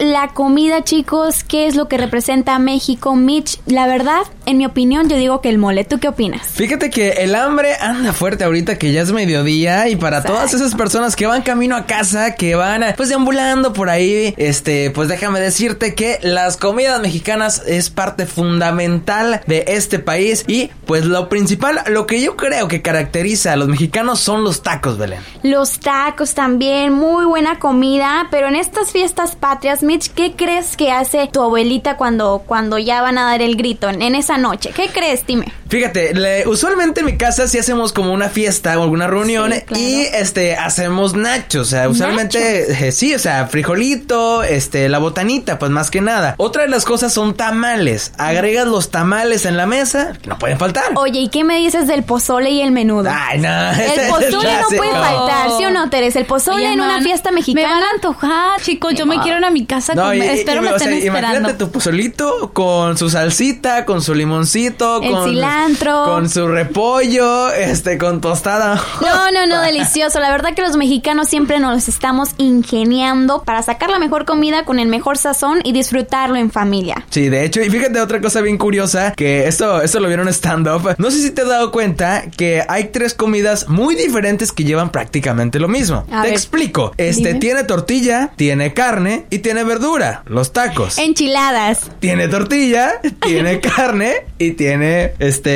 La 0.00 0.28
comida, 0.34 0.84
chicos. 0.84 1.42
¿Qué 1.42 1.66
es 1.66 1.74
lo 1.74 1.88
que 1.88 1.96
representa 1.96 2.54
a 2.54 2.58
México? 2.58 3.16
Mitch, 3.16 3.58
la 3.64 3.86
verdad, 3.86 4.20
en 4.44 4.58
mi 4.58 4.66
opinión, 4.66 5.08
yo 5.08 5.16
digo 5.16 5.40
que 5.40 5.48
el 5.48 5.56
mole. 5.56 5.84
¿Tú 5.84 5.98
qué 5.98 6.08
opinas? 6.08 6.48
Fíjate 6.48 6.90
que 6.90 7.10
el 7.24 7.34
hambre 7.34 7.74
anda 7.80 8.12
fuerte 8.12 8.44
ahorita 8.44 8.78
que 8.78 8.92
ya 8.92 9.00
es 9.00 9.10
mediodía 9.10 9.88
y 9.88 9.96
para 9.96 10.22
todas 10.22 10.52
esas 10.52 10.74
personas 10.74 11.16
que 11.16 11.26
van 11.26 11.40
camino 11.42 11.76
a 11.76 11.86
casa, 11.86 12.34
que 12.34 12.56
van 12.56 12.84
pues 12.96 13.08
deambulando 13.08 13.72
por 13.72 13.88
ahí, 13.88 14.34
este, 14.36 14.90
pues 14.90 15.08
déjame 15.08 15.40
decirte 15.40 15.94
que 15.94 16.18
las 16.22 16.58
comidas 16.58 17.00
mexicanas 17.00 17.62
es 17.66 17.88
parte 17.88 18.26
fundamental 18.26 19.40
de 19.46 19.64
este 19.68 19.98
país 19.98 20.44
y 20.46 20.70
pues 20.84 21.06
lo 21.06 21.30
principal, 21.30 21.80
lo 21.86 22.06
que 22.06 22.20
yo 22.20 22.36
creo 22.36 22.68
que 22.68 22.82
caracteriza 22.82 23.54
a 23.54 23.56
los 23.56 23.68
mexicanos 23.68 24.20
son 24.20 24.44
los 24.44 24.62
tacos, 24.62 24.98
Belén. 24.98 25.20
Los 25.42 25.80
tacos 25.80 26.34
también, 26.34 26.92
muy 26.92 27.24
buena 27.24 27.58
comida. 27.58 28.26
Pero 28.30 28.48
en 28.48 28.56
estas 28.56 28.90
fiestas 28.90 29.37
patrias, 29.38 29.82
Mitch, 29.82 30.12
¿qué 30.12 30.34
crees 30.36 30.76
que 30.76 30.90
hace 30.90 31.28
tu 31.32 31.40
abuelita 31.40 31.96
cuando, 31.96 32.42
cuando 32.46 32.78
ya 32.78 33.02
van 33.02 33.18
a 33.18 33.24
dar 33.24 33.42
el 33.42 33.56
grito 33.56 33.88
en, 33.88 34.14
esa 34.14 34.38
noche? 34.38 34.70
¿Qué 34.74 34.88
crees? 34.88 35.26
Dime. 35.26 35.52
Fíjate, 35.68 36.14
le- 36.14 36.46
usualmente 36.48 37.00
en 37.00 37.06
mi 37.06 37.16
casa 37.16 37.46
sí 37.46 37.58
hacemos 37.58 37.92
como 37.92 38.12
una 38.12 38.28
fiesta 38.28 38.78
o 38.78 38.82
alguna 38.82 39.06
reunión 39.06 39.52
Sí, 39.52 39.60
claro. 39.66 39.82
y 39.84 40.00
este 40.14 40.56
hacemos 40.56 41.14
nachos, 41.14 41.66
o 41.68 41.70
sea, 41.70 41.88
usualmente 41.88 42.86
eh, 42.88 42.92
sí, 42.92 43.14
o 43.14 43.18
sea, 43.18 43.46
frijolito, 43.48 44.42
este 44.42 44.88
la 44.88 44.98
botanita, 44.98 45.58
pues 45.58 45.70
más 45.70 45.90
que 45.90 46.00
nada. 46.00 46.34
Otra 46.38 46.62
de 46.62 46.68
las 46.68 46.84
cosas 46.84 47.12
son 47.12 47.34
tamales. 47.34 48.12
Agregas 48.18 48.66
los 48.66 48.90
tamales 48.90 49.44
en 49.44 49.56
la 49.56 49.66
mesa, 49.66 50.14
que 50.22 50.28
no 50.28 50.38
pueden 50.38 50.58
faltar. 50.58 50.84
Oye, 50.96 51.20
¿y 51.20 51.28
qué 51.28 51.44
me 51.44 51.58
dices 51.58 51.86
del 51.86 52.02
pozole 52.02 52.50
y 52.50 52.60
el 52.62 52.70
menudo? 52.70 53.10
Ay, 53.12 53.38
no. 53.38 53.70
El 53.72 54.08
pozole 54.08 54.48
no 54.60 54.68
puede 54.76 54.90
faltar, 54.92 55.50
¿sí 55.58 55.64
o 55.64 55.70
no, 55.70 55.90
Teresa? 55.90 56.18
El 56.18 56.24
pozole 56.26 56.56
Oye, 56.64 56.72
en 56.72 56.78
me 56.78 56.84
una 56.86 57.02
fiesta 57.02 57.30
Me 57.30 57.36
mexicana. 57.36 57.68
van 57.68 57.82
a 57.82 57.90
antojar, 57.94 58.60
chicos. 58.62 58.94
Yo 58.94 59.06
me 59.06 59.20
quiero 59.20 59.38
ir 59.38 59.44
a 59.44 59.50
mi 59.50 59.66
casa 59.66 59.94
No, 59.94 60.12
y- 60.14 60.20
Espero 60.20 60.60
y- 60.62 60.64
me 60.64 60.72
o 60.72 60.78
sea, 60.78 60.88
estén 60.88 60.94
esperando. 61.06 61.36
imagínate 61.38 61.54
tu 61.64 61.70
pozolito 61.70 62.50
con 62.52 62.96
su 62.96 63.10
salsita, 63.10 63.84
con 63.84 64.02
su 64.02 64.14
limoncito, 64.14 65.02
El 65.02 65.12
con 65.12 65.28
cilantro, 65.28 65.57
cilantro. 65.58 66.04
Con 66.04 66.28
su 66.28 66.46
repollo, 66.46 67.52
este, 67.52 67.98
con 67.98 68.20
tostada. 68.20 68.82
No, 69.00 69.30
no, 69.30 69.46
no, 69.46 69.62
delicioso. 69.62 70.20
La 70.20 70.30
verdad 70.30 70.54
que 70.54 70.62
los 70.62 70.76
mexicanos 70.76 71.28
siempre 71.28 71.58
nos 71.58 71.88
estamos 71.88 72.30
ingeniando 72.38 73.42
para 73.42 73.62
sacar 73.62 73.90
la 73.90 73.98
mejor 73.98 74.24
comida 74.24 74.64
con 74.64 74.78
el 74.78 74.88
mejor 74.88 75.18
sazón 75.18 75.60
y 75.64 75.72
disfrutarlo 75.72 76.36
en 76.36 76.50
familia. 76.50 77.04
Sí, 77.10 77.28
de 77.28 77.44
hecho, 77.44 77.60
y 77.62 77.70
fíjate 77.70 78.00
otra 78.00 78.20
cosa 78.20 78.40
bien 78.40 78.58
curiosa, 78.58 79.12
que 79.12 79.46
esto, 79.46 79.82
esto 79.82 80.00
lo 80.00 80.08
vieron 80.08 80.28
stand-up. 80.28 80.94
No 80.98 81.10
sé 81.10 81.20
si 81.20 81.30
te 81.30 81.42
has 81.42 81.48
dado 81.48 81.70
cuenta 81.70 82.24
que 82.36 82.62
hay 82.68 82.84
tres 82.84 83.14
comidas 83.14 83.68
muy 83.68 83.94
diferentes 83.94 84.52
que 84.52 84.64
llevan 84.64 84.90
prácticamente 84.90 85.58
lo 85.58 85.68
mismo. 85.68 86.04
A 86.10 86.22
te 86.22 86.28
ver, 86.28 86.32
explico. 86.32 86.92
Este 86.96 87.28
dime. 87.28 87.40
tiene 87.40 87.64
tortilla, 87.64 88.30
tiene 88.36 88.74
carne 88.74 89.26
y 89.30 89.38
tiene 89.38 89.64
verdura. 89.64 90.22
Los 90.26 90.52
tacos. 90.52 90.98
Enchiladas. 90.98 91.90
Tiene 92.00 92.28
tortilla, 92.28 93.00
tiene 93.20 93.60
carne 93.60 94.26
y 94.38 94.52
tiene 94.52 95.12
este 95.18 95.47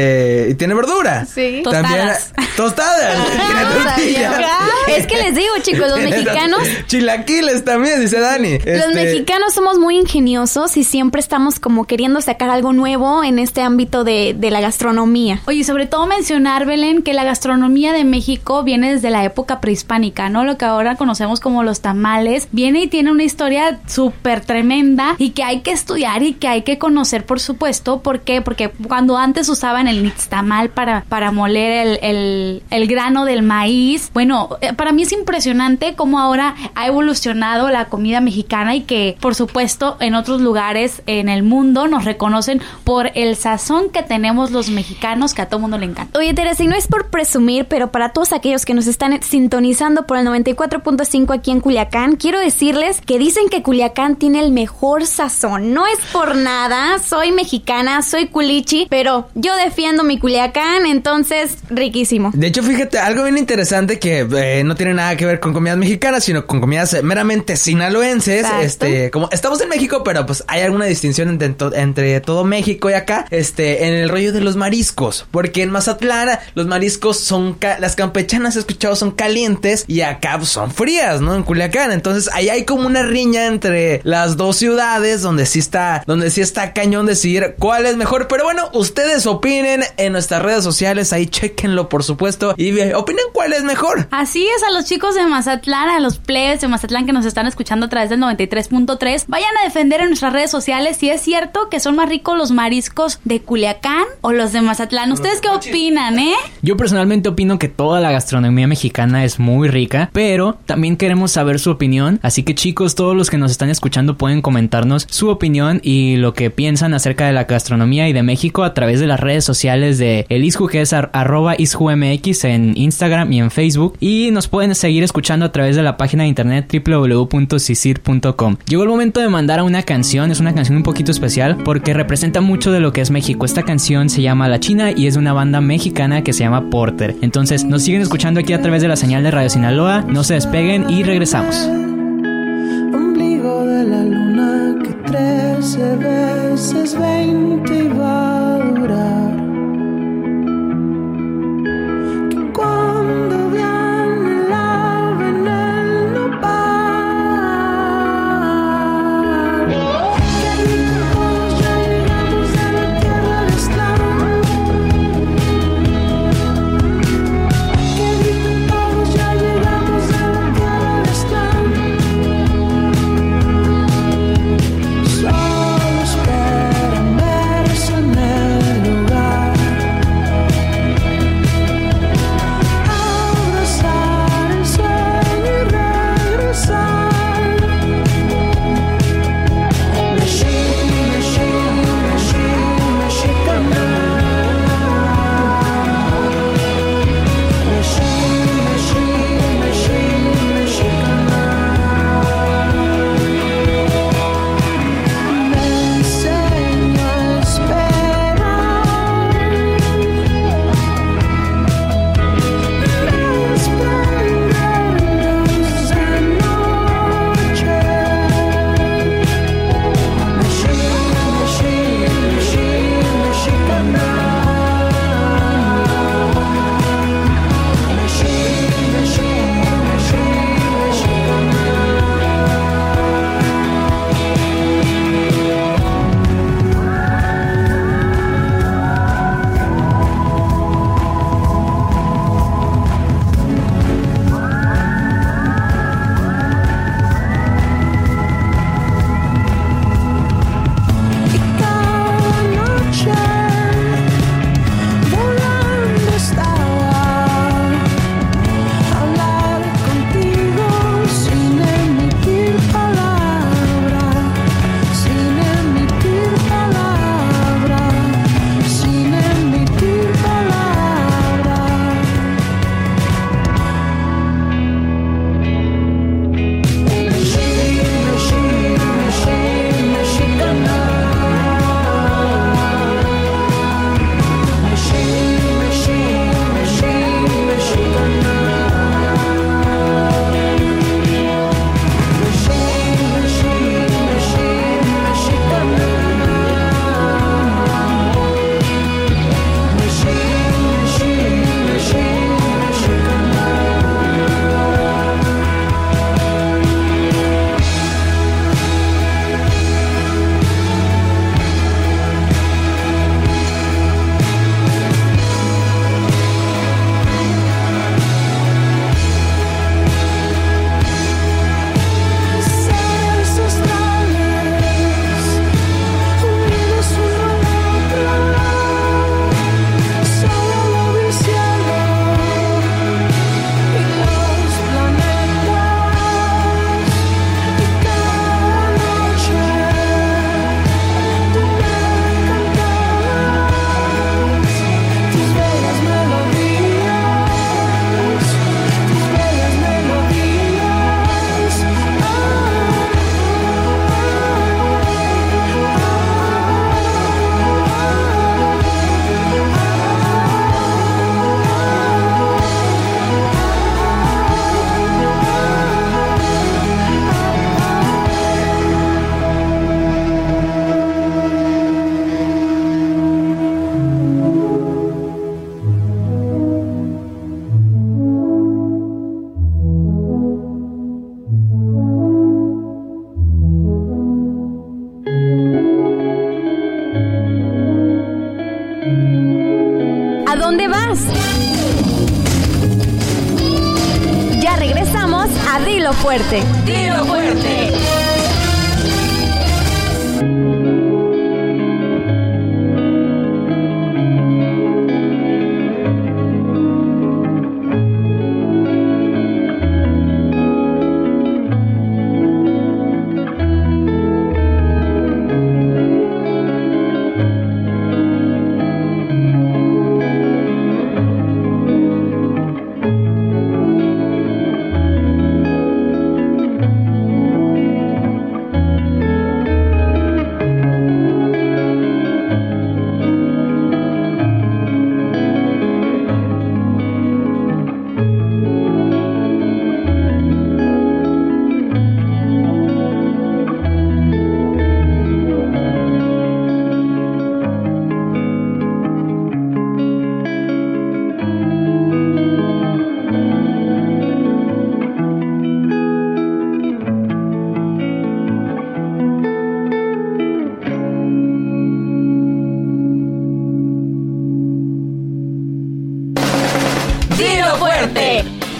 y 0.50 0.54
tiene 0.54 0.74
verdura. 0.74 1.26
Sí. 1.26 1.62
También 1.64 2.08
Tostadas. 2.08 2.32
tostadas. 2.56 3.26
tiene 3.46 3.62
no 3.64 3.84
tortilla. 3.84 4.30
sabía. 4.32 4.48
Es 4.96 5.06
que 5.06 5.16
les 5.16 5.34
digo, 5.34 5.52
chicos, 5.62 5.88
los 5.88 6.00
mexicanos 6.10 6.60
Chilaquiles 6.86 7.64
también, 7.64 8.00
dice 8.00 8.20
Dani. 8.20 8.58
Los 8.58 8.66
Este, 8.66 8.94
mexicanos 8.94 9.54
somos 9.54 9.78
muy 9.78 9.96
ingeniosos 9.98 10.76
y 10.76 10.84
siempre 10.84 11.20
estamos 11.20 11.58
como 11.60 11.86
queriendo 11.86 12.20
sacar 12.20 12.50
algo 12.50 12.72
nuevo 12.72 13.24
en 13.24 13.38
este 13.38 13.62
ámbito 13.62 14.04
de, 14.04 14.34
de 14.38 14.50
la 14.50 14.60
gastronomía. 14.60 15.40
Oye, 15.46 15.64
sobre 15.64 15.86
todo 15.86 16.06
mencionar, 16.06 16.66
Belén, 16.66 17.02
que 17.02 17.12
la 17.14 17.24
gastronomía 17.24 17.92
de 17.92 18.04
México 18.04 18.62
viene 18.62 18.92
desde 18.92 19.10
la 19.10 19.24
época 19.24 19.60
prehispánica, 19.60 20.28
¿no? 20.28 20.44
Lo 20.44 20.58
que 20.58 20.64
ahora 20.64 20.96
conocemos 20.96 21.40
como 21.40 21.62
los 21.62 21.80
tamales. 21.80 22.48
Viene 22.52 22.82
y 22.82 22.86
tiene 22.88 23.10
una 23.10 23.22
historia 23.22 23.80
súper 23.86 24.40
tremenda 24.40 25.14
y 25.18 25.30
que 25.30 25.42
hay 25.44 25.60
que 25.60 25.72
estudiar 25.72 26.22
y 26.22 26.34
que 26.34 26.48
hay 26.48 26.62
que 26.62 26.78
conocer, 26.78 27.24
por 27.24 27.40
supuesto. 27.40 28.00
¿Por 28.02 28.20
qué? 28.20 28.42
Porque 28.42 28.70
cuando 28.88 29.16
antes 29.16 29.48
usaban 29.48 29.81
el 29.88 30.02
nixtamal 30.02 30.70
para, 30.70 31.04
para 31.08 31.30
moler 31.32 31.86
el, 31.86 31.98
el- 32.02 32.62
el 32.70 32.86
grano 32.86 33.24
del 33.24 33.42
maíz, 33.42 34.10
bueno, 34.14 34.50
eh, 34.60 34.72
para 34.72 34.92
mí 34.92 35.02
es 35.02 35.12
impresionante 35.12 35.94
cómo 35.94 36.18
ahora 36.18 36.54
ha 36.74 36.86
evolucionado 36.86 37.68
la 37.70 37.86
comida 37.86 38.20
mexicana 38.20 38.74
y 38.74 38.82
que, 38.82 39.16
por 39.20 39.34
supuesto, 39.34 39.96
en 40.00 40.14
otros 40.14 40.40
lugares 40.40 41.02
en 41.06 41.28
el 41.28 41.42
mundo 41.42 41.86
nos 41.88 42.04
reconocen 42.04 42.60
por 42.84 43.10
el 43.14 43.36
sazón 43.36 43.90
que 43.90 44.02
tenemos 44.02 44.50
los 44.50 44.68
mexicanos 44.70 45.34
que 45.34 45.42
a 45.42 45.48
todo 45.48 45.60
mundo 45.60 45.78
le 45.78 45.86
encanta. 45.86 46.18
Oye, 46.18 46.34
Teresa, 46.34 46.62
y 46.62 46.66
no 46.66 46.76
es 46.76 46.86
por 46.86 47.08
presumir, 47.10 47.66
pero 47.66 47.90
para 47.90 48.10
todos 48.10 48.32
aquellos 48.32 48.64
que 48.64 48.74
nos 48.74 48.86
están 48.86 49.22
sintonizando 49.22 50.06
por 50.06 50.16
el 50.18 50.26
94.5 50.26 51.34
aquí 51.34 51.50
en 51.50 51.60
Culiacán, 51.60 52.16
quiero 52.16 52.38
decirles 52.40 53.00
que 53.00 53.18
dicen 53.18 53.48
que 53.48 53.62
Culiacán 53.62 54.16
tiene 54.16 54.40
el 54.40 54.52
mejor 54.52 55.06
sazón. 55.06 55.72
No 55.74 55.86
es 55.86 55.98
por 56.12 56.36
nada, 56.36 56.98
soy 56.98 57.32
mexicana, 57.32 58.02
soy 58.02 58.26
culichi, 58.28 58.86
pero 58.88 59.28
yo 59.34 59.54
defiendo 59.72 60.04
mi 60.04 60.18
Culiacán, 60.18 60.84
entonces 60.84 61.56
riquísimo. 61.70 62.30
De 62.34 62.46
hecho, 62.48 62.62
fíjate, 62.62 62.98
algo 62.98 63.22
bien 63.24 63.38
interesante 63.38 63.98
que 63.98 64.26
eh, 64.36 64.62
no 64.64 64.74
tiene 64.74 64.92
nada 64.92 65.16
que 65.16 65.24
ver 65.24 65.40
con 65.40 65.54
comidas 65.54 65.78
mexicanas, 65.78 66.24
sino 66.24 66.46
con 66.46 66.60
comidas 66.60 66.92
eh, 66.92 67.02
meramente 67.02 67.56
sinaloenses. 67.56 68.40
Exacto. 68.44 68.64
Este, 68.64 69.10
como 69.10 69.30
estamos 69.32 69.60
en 69.62 69.70
México, 69.70 70.02
pero 70.04 70.26
pues 70.26 70.44
hay 70.46 70.60
alguna 70.60 70.84
distinción 70.84 71.30
entre, 71.30 71.48
to- 71.50 71.74
entre 71.74 72.20
todo 72.20 72.44
México 72.44 72.90
y 72.90 72.92
acá, 72.92 73.24
este, 73.30 73.86
en 73.86 73.94
el 73.94 74.10
rollo 74.10 74.32
de 74.34 74.42
los 74.42 74.56
mariscos. 74.56 75.26
Porque 75.30 75.62
en 75.62 75.70
Mazatlán 75.70 76.38
los 76.54 76.66
mariscos 76.66 77.18
son, 77.18 77.54
ca- 77.54 77.78
las 77.78 77.96
campechanas 77.96 78.56
he 78.56 78.58
escuchado 78.58 78.94
son 78.94 79.12
calientes 79.12 79.84
y 79.88 80.02
acá 80.02 80.34
pues, 80.36 80.50
son 80.50 80.70
frías, 80.70 81.22
¿no? 81.22 81.34
En 81.34 81.44
Culiacán. 81.44 81.92
Entonces 81.92 82.28
ahí 82.34 82.50
hay 82.50 82.64
como 82.66 82.86
una 82.86 83.02
riña 83.02 83.46
entre 83.46 84.02
las 84.04 84.36
dos 84.36 84.56
ciudades 84.58 85.22
donde 85.22 85.46
sí 85.46 85.60
está, 85.60 86.04
donde 86.06 86.30
sí 86.30 86.42
está 86.42 86.74
cañón 86.74 87.06
decir 87.06 87.54
cuál 87.58 87.86
es 87.86 87.96
mejor. 87.96 88.28
Pero 88.28 88.44
bueno, 88.44 88.68
ustedes 88.74 89.24
opinen 89.62 89.86
en 89.96 90.12
nuestras 90.12 90.42
redes 90.42 90.64
sociales, 90.64 91.12
ahí 91.12 91.26
chequenlo 91.26 91.88
por 91.88 92.02
supuesto 92.02 92.54
y 92.56 92.72
opinen 92.94 93.24
cuál 93.32 93.52
es 93.52 93.62
mejor. 93.62 94.08
Así 94.10 94.44
es, 94.44 94.62
a 94.64 94.72
los 94.72 94.86
chicos 94.86 95.14
de 95.14 95.24
Mazatlán, 95.24 95.88
a 95.88 96.00
los 96.00 96.18
plebes 96.18 96.60
de 96.60 96.66
Mazatlán 96.68 97.06
que 97.06 97.12
nos 97.12 97.26
están 97.26 97.46
escuchando 97.46 97.86
a 97.86 97.88
través 97.88 98.10
del 98.10 98.20
93.3, 98.20 99.24
vayan 99.28 99.50
a 99.60 99.64
defender 99.64 100.00
en 100.00 100.08
nuestras 100.08 100.32
redes 100.32 100.50
sociales 100.50 100.96
si 100.96 101.10
es 101.10 101.20
cierto 101.20 101.68
que 101.70 101.78
son 101.78 101.94
más 101.94 102.08
ricos 102.08 102.36
los 102.36 102.50
mariscos 102.50 103.20
de 103.24 103.40
Culiacán 103.40 104.04
o 104.20 104.32
los 104.32 104.52
de 104.52 104.62
Mazatlán. 104.62 105.12
¿Ustedes 105.12 105.40
qué 105.40 105.48
opinan, 105.48 106.18
eh? 106.18 106.34
Yo 106.62 106.76
personalmente 106.76 107.28
opino 107.28 107.60
que 107.60 107.68
toda 107.68 108.00
la 108.00 108.10
gastronomía 108.10 108.66
mexicana 108.66 109.24
es 109.24 109.38
muy 109.38 109.68
rica, 109.68 110.10
pero 110.12 110.58
también 110.66 110.96
queremos 110.96 111.30
saber 111.30 111.60
su 111.60 111.70
opinión. 111.70 112.18
Así 112.22 112.42
que 112.42 112.56
chicos, 112.56 112.96
todos 112.96 113.14
los 113.14 113.30
que 113.30 113.38
nos 113.38 113.52
están 113.52 113.70
escuchando 113.70 114.16
pueden 114.16 114.42
comentarnos 114.42 115.06
su 115.08 115.28
opinión 115.28 115.80
y 115.84 116.16
lo 116.16 116.34
que 116.34 116.50
piensan 116.50 116.94
acerca 116.94 117.26
de 117.26 117.32
la 117.32 117.44
gastronomía 117.44 118.08
y 118.08 118.12
de 118.12 118.24
México 118.24 118.64
a 118.64 118.74
través 118.74 118.98
de 118.98 119.06
las 119.06 119.20
redes 119.20 119.44
sociales 119.44 119.51
sociales 119.56 119.98
de 119.98 120.26
el 120.28 120.52
que 120.70 120.80
es 120.80 120.92
ar 120.92 121.10
arroba 121.12 121.54
ISCUMX 121.56 122.44
en 122.44 122.76
Instagram 122.76 123.32
y 123.32 123.40
en 123.40 123.50
Facebook. 123.50 123.96
Y 124.00 124.30
nos 124.32 124.48
pueden 124.48 124.74
seguir 124.74 125.02
escuchando 125.02 125.46
a 125.46 125.52
través 125.52 125.76
de 125.76 125.82
la 125.82 125.96
página 125.96 126.24
de 126.24 126.28
internet 126.28 126.70
www.sisir.com. 126.72 128.56
Llegó 128.66 128.82
el 128.82 128.88
momento 128.88 129.20
de 129.20 129.28
mandar 129.28 129.60
a 129.60 129.64
una 129.64 129.82
canción, 129.82 130.30
es 130.30 130.40
una 130.40 130.54
canción 130.54 130.76
un 130.76 130.82
poquito 130.82 131.10
especial 131.10 131.58
porque 131.64 131.94
representa 131.94 132.40
mucho 132.40 132.72
de 132.72 132.80
lo 132.80 132.92
que 132.92 133.00
es 133.00 133.10
México. 133.10 133.44
Esta 133.44 133.62
canción 133.62 134.08
se 134.08 134.22
llama 134.22 134.48
La 134.48 134.60
China 134.60 134.90
y 134.90 135.06
es 135.06 135.14
de 135.14 135.20
una 135.20 135.32
banda 135.32 135.60
mexicana 135.60 136.22
que 136.22 136.32
se 136.32 136.40
llama 136.40 136.70
Porter. 136.70 137.16
Entonces, 137.22 137.64
nos 137.64 137.82
siguen 137.82 138.02
escuchando 138.02 138.40
aquí 138.40 138.52
a 138.52 138.62
través 138.62 138.82
de 138.82 138.88
la 138.88 138.96
señal 138.96 139.22
de 139.22 139.30
Radio 139.30 139.50
Sinaloa. 139.50 140.02
No 140.02 140.24
se 140.24 140.34
despeguen 140.34 140.90
y 140.90 141.02
regresamos. 141.02 141.68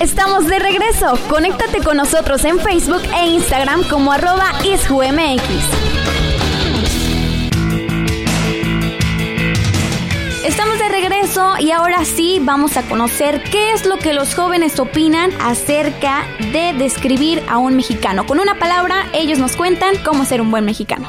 Estamos 0.03 0.49
de 0.49 0.59
regreso. 0.59 1.17
Conéctate 1.31 1.79
con 1.79 1.97
nosotros 1.97 2.45
en 2.45 2.59
Facebook 2.59 3.03
e 3.17 3.29
Instagram 3.29 3.85
como 3.89 4.11
arroba 4.11 4.51
isjumx. 4.65 5.45
Estamos 10.45 10.81
de 10.81 10.89
regreso 10.89 11.55
y 11.61 11.71
ahora 11.71 12.05
sí 12.05 12.41
vamos 12.43 12.77
a 12.77 12.83
conocer 12.83 13.45
qué 13.45 13.71
es 13.75 13.87
lo 13.87 13.97
que 13.99 14.13
los 14.13 14.35
jóvenes 14.35 14.81
opinan 14.81 15.31
acerca 15.41 16.27
de 16.53 16.75
describir 16.77 17.41
a 17.49 17.59
un 17.59 17.77
mexicano. 17.77 18.27
Con 18.27 18.41
una 18.41 18.59
palabra, 18.59 19.07
ellos 19.13 19.39
nos 19.39 19.55
cuentan 19.55 19.95
cómo 20.05 20.25
ser 20.25 20.41
un 20.41 20.51
buen 20.51 20.65
mexicano. 20.65 21.09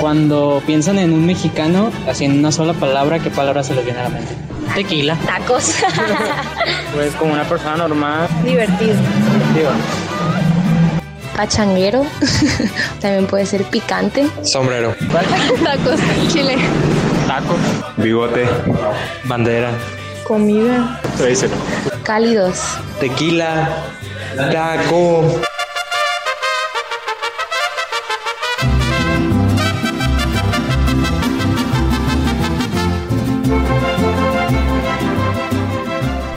Cuando 0.00 0.62
piensan 0.66 0.98
en 0.98 1.12
un 1.12 1.24
mexicano, 1.24 1.90
así 2.06 2.24
en 2.26 2.38
una 2.38 2.52
sola 2.52 2.74
palabra, 2.74 3.18
¿qué 3.18 3.30
palabra 3.30 3.62
se 3.62 3.74
les 3.74 3.84
viene 3.84 4.00
a 4.00 4.04
la 4.04 4.08
mente? 4.10 4.34
Tequila. 4.74 5.16
Tacos. 5.26 5.74
Pues 6.94 7.14
como 7.16 7.34
una 7.34 7.44
persona 7.44 7.76
normal. 7.76 8.26
Divertido. 8.42 8.94
Digo, 9.54 9.68
Pachanguero. 11.36 12.06
También 13.00 13.26
puede 13.26 13.44
ser 13.44 13.64
picante. 13.64 14.26
Sombrero. 14.42 14.94
Tacos. 15.64 16.00
Chile. 16.28 16.56
taco, 17.26 17.54
Bigote. 17.98 18.46
Bandera. 19.24 19.72
Comida. 20.24 21.00
Cálidos. 22.02 22.78
Tequila. 22.98 23.68
Taco. 24.50 25.40